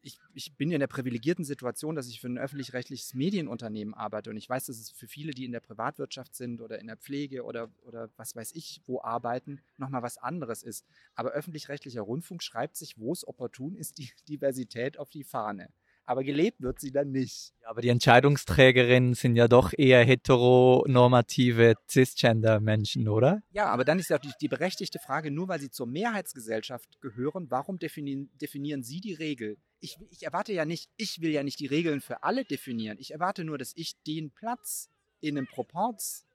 Ich, 0.03 0.19
ich, 0.35 0.57
bin 0.57 0.73
in 0.73 0.81
der 0.81 0.87
privilegierten 0.87 1.45
Situation, 1.45 1.95
dass 1.95 2.09
ich 2.09 2.21
für 2.21 2.29
ein 2.29 2.39
öffentlich-rechtliches 2.39 3.15
Medienunternehmen 3.15 3.93
arbeite 3.93 4.31
und 4.31 4.37
ich 4.37 4.49
weiß, 4.49 4.67
dass 4.67 4.79
es 4.79 4.91
für 4.91 5.07
viele, 5.07 5.33
die 5.33 5.45
in 5.45 5.53
der 5.53 5.61
Privatwirtschaft 5.61 6.35
sind 6.35 6.63
oder 6.63 6.79
in 6.79 6.87
der 6.87 6.97
Pflege 6.97 7.45
oder, 7.45 7.71
oder 7.83 8.09
was 8.17 8.35
weiß 8.35 8.53
ich, 8.55 8.81
wo 8.87 9.03
arbeiten, 9.03 9.61
nochmal 9.77 10.03
was 10.03 10.17
anderes 10.17 10.63
ist. 10.63 10.87
Aber 11.15 11.31
öffentlich-rechtlicher 11.33 12.01
Rundfunk 12.01 12.43
schreibt 12.43 12.77
sich, 12.77 12.99
wo 12.99 13.13
es 13.13 13.27
opportun 13.27 13.77
ist, 13.77 13.99
die 13.99 14.11
Diversität 14.29 14.99
auf 14.99 15.11
die 15.11 15.25
Fahne 15.25 15.69
aber 16.11 16.25
gelebt 16.25 16.61
wird 16.61 16.81
sie 16.81 16.91
dann 16.91 17.13
nicht. 17.13 17.53
Ja, 17.63 17.69
aber 17.69 17.83
die 17.83 17.89
Entscheidungsträgerinnen 17.89 19.15
sind 19.15 19.37
ja 19.37 19.47
doch 19.47 19.73
eher 19.79 20.05
heteronormative 20.05 21.75
Cisgender-Menschen, 21.89 23.07
oder? 23.07 23.43
Ja, 23.53 23.67
aber 23.67 23.85
dann 23.85 24.01
ist 24.01 24.11
ja 24.11 24.19
die, 24.19 24.33
die, 24.41 24.49
berechtigte 24.49 24.99
Frage, 24.99 25.31
nur 25.31 25.47
weil 25.47 25.61
sie 25.61 25.71
zur 25.71 25.87
Mehrheitsgesellschaft 25.87 27.01
gehören, 27.01 27.47
warum 27.49 27.79
definieren, 27.79 28.29
definieren 28.41 28.83
sie 28.83 29.01
die 29.01 29.15
Regel? 29.15 29.57
Ich, 29.79 29.99
ich 30.11 30.25
erwarte 30.25 30.53
ja 30.53 30.65
nicht, 30.65 30.91
ich 30.97 31.21
will 31.21 31.31
ja 31.31 31.45
nicht 31.45 31.61
die 31.61 31.67
Regeln 31.67 32.01
für 32.01 32.25
alle 32.25 32.45
definieren. 32.45 32.99
Ich 32.99 33.13
erwarte 33.13 33.45
nur, 33.45 33.57
dass 33.57 33.73
ich 33.77 33.95
den 34.05 34.33
Platz 34.33 34.91
in 35.21 35.39
einem 35.39 35.47
Proporz 35.47 36.27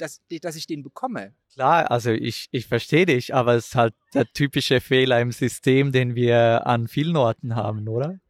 dass, 0.00 0.20
dass 0.42 0.54
ich 0.54 0.68
den 0.68 0.84
bekomme. 0.84 1.34
Klar, 1.54 1.90
also 1.90 2.12
ich, 2.12 2.46
ich 2.52 2.68
verstehe 2.68 3.04
dich, 3.04 3.34
aber 3.34 3.56
es 3.56 3.66
ist 3.66 3.74
halt 3.74 3.94
der 4.14 4.26
typische 4.26 4.80
Fehler 4.80 5.20
im 5.20 5.32
System, 5.32 5.90
den 5.90 6.14
wir 6.14 6.68
an 6.68 6.86
vielen 6.86 7.16
Orten 7.16 7.56
haben, 7.56 7.88
oder? 7.88 8.20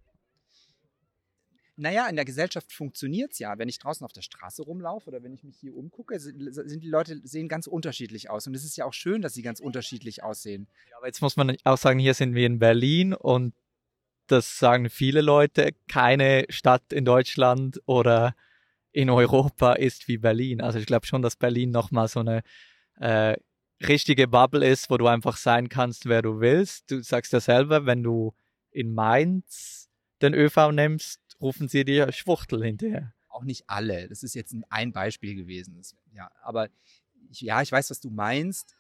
Naja, 1.79 2.09
in 2.09 2.17
der 2.17 2.25
Gesellschaft 2.25 2.73
funktioniert 2.73 3.33
es 3.33 3.39
ja. 3.39 3.57
Wenn 3.57 3.69
ich 3.69 3.79
draußen 3.79 4.05
auf 4.05 4.13
der 4.13 4.23
Straße 4.23 4.63
rumlaufe 4.63 5.09
oder 5.09 5.23
wenn 5.23 5.33
ich 5.33 5.45
mich 5.45 5.57
hier 5.59 5.77
umgucke, 5.77 6.19
sind 6.19 6.83
die 6.83 6.89
Leute 6.89 7.21
sehen 7.23 7.49
ganz 7.49 7.67
unterschiedlich 7.67 8.31
aus. 8.31 8.47
Und 8.47 8.55
es 8.55 8.65
ist 8.65 8.77
ja 8.77 8.85
auch 8.85 8.93
schön, 8.93 9.23
dass 9.23 9.35
sie 9.35 9.43
ganz 9.43 9.61
unterschiedlich 9.61 10.23
aussehen. 10.23 10.67
Ja, 10.91 10.97
aber 10.99 11.07
jetzt 11.07 11.23
muss 11.23 11.37
man 11.37 11.57
auch 11.65 11.79
sagen, 11.79 11.99
hier 11.99 12.15
sind 12.15 12.35
wir 12.35 12.47
in 12.47 12.59
Berlin 12.59 13.15
und 13.15 13.55
das 14.27 14.59
sagen 14.59 14.91
viele 14.91 15.21
Leute, 15.21 15.71
keine 15.89 16.47
Stadt 16.49 16.93
in 16.93 17.05
Deutschland 17.05 17.81
oder 17.87 18.35
in 18.93 19.09
Europa 19.09 19.75
ist 19.75 20.09
wie 20.09 20.19
Berlin. 20.19 20.61
Also 20.61 20.79
ich 20.79 20.87
glaube 20.87 21.07
schon, 21.07 21.23
dass 21.23 21.37
Berlin 21.37 21.71
nochmal 21.71 22.09
so 22.09 22.21
eine 22.21 22.43
äh, 22.97 23.37
richtige 23.87 24.27
Bubble 24.27 24.67
ist, 24.67 24.91
wo 24.91 24.97
du 24.97 25.07
einfach 25.07 25.37
sein 25.37 25.69
kannst, 25.69 26.07
wer 26.07 26.23
du 26.23 26.41
willst. 26.41 26.91
Du 26.91 27.03
sagst 27.03 27.33
ja 27.33 27.41
selber, 27.41 27.87
wenn 27.87 28.03
du 28.03 28.35
in 28.71 28.93
Mainz 28.93 29.89
den 30.21 30.35
ÖV 30.35 30.73
nimmst, 30.73 31.21
rufen 31.41 31.69
sie 31.69 31.85
dir 31.85 32.13
Schwuchtel 32.13 32.65
hinterher. 32.65 33.15
Auch 33.29 33.45
nicht 33.45 33.65
alle. 33.69 34.09
Das 34.09 34.23
ist 34.23 34.35
jetzt 34.35 34.55
ein 34.71 34.93
Beispiel 34.93 35.35
gewesen. 35.35 35.81
Ja, 36.13 36.31
aber 36.43 36.69
ich, 37.31 37.41
ja, 37.41 37.63
ich 37.63 37.73
weiß, 37.73 37.91
was 37.91 38.01
du 38.01 38.11
meinst. 38.11 38.75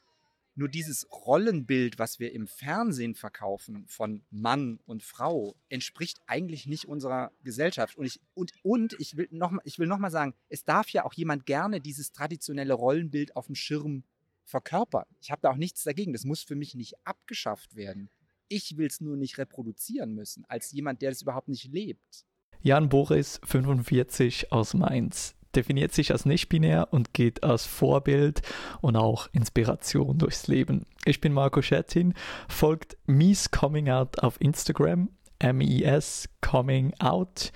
Nur 0.55 0.69
dieses 0.69 1.09
Rollenbild, 1.13 2.01
was 2.01 2.19
wir 2.19 2.33
im 2.33 2.49
Fernsehen 2.49 3.15
verkaufen 3.15 3.87
von 3.87 4.25
Mann 4.31 4.81
und 4.87 5.05
Frau, 5.05 5.55
entspricht 5.69 6.21
eigentlich 6.27 6.67
nicht 6.67 6.89
unserer 6.89 7.31
Gesellschaft. 7.45 7.97
Und 7.97 8.07
ich, 8.07 8.21
und, 8.35 8.53
und 8.63 8.97
ich 8.99 9.17
will 9.17 9.29
nochmal 9.31 9.63
noch 9.65 10.11
sagen, 10.11 10.35
es 10.49 10.65
darf 10.65 10.89
ja 10.89 11.05
auch 11.05 11.13
jemand 11.13 11.47
gerne 11.47 11.81
dieses 11.81 12.11
traditionelle 12.11 12.75
Rollenbild 12.75 13.37
auf 13.37 13.47
dem 13.47 13.55
Schirm 13.55 14.03
verkörpern. 14.43 15.05
Ich 15.21 15.31
habe 15.31 15.43
da 15.43 15.51
auch 15.51 15.57
nichts 15.57 15.85
dagegen. 15.85 16.13
Das 16.13 16.25
muss 16.25 16.43
für 16.43 16.57
mich 16.57 16.75
nicht 16.75 16.95
abgeschafft 17.07 17.77
werden. 17.77 18.11
Ich 18.49 18.77
will 18.77 18.87
es 18.87 19.01
nur 19.01 19.17
nicht 19.17 19.39
reproduzieren 19.39 20.15
müssen, 20.15 20.45
als 20.47 20.73
jemand, 20.73 21.03
der 21.03 21.11
das 21.11 21.23
überhaupt 21.23 21.49
nicht 21.49 21.71
lebt. 21.71 22.25
Jan 22.61 22.89
Boris, 22.89 23.41
45 23.45 24.53
aus 24.53 24.75
Mainz, 24.75 25.35
definiert 25.55 25.93
sich 25.93 26.13
als 26.13 26.25
nicht-binär 26.25 26.89
und 26.91 27.15
geht 27.15 27.43
als 27.43 27.67
Vorbild 27.67 28.43
und 28.81 28.97
auch 28.97 29.29
Inspiration 29.33 30.19
durchs 30.19 30.47
Leben. 30.47 30.85
Ich 31.05 31.21
bin 31.21 31.33
Marco 31.33 31.63
Schettin, 31.63 32.15
folgt 32.49 32.97
Mies 33.07 33.51
Coming 33.51 33.89
Out 33.89 34.21
auf 34.21 34.41
Instagram, 34.41 35.09
M-I-S 35.39 36.29
Coming 36.41 36.95
Out 37.01 37.53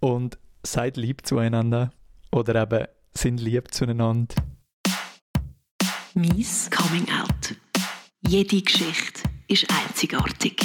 und 0.00 0.38
seid 0.62 0.96
lieb 0.96 1.26
zueinander 1.26 1.92
oder 2.30 2.62
eben 2.62 2.86
sind 3.12 3.40
lieb 3.40 3.72
zueinander. 3.72 4.34
Mies 6.14 6.70
Coming 6.70 7.06
Out. 7.10 7.56
Jede 8.26 8.62
Geschichte 8.62 9.22
ist 9.48 9.66
einzigartig. 9.70 10.56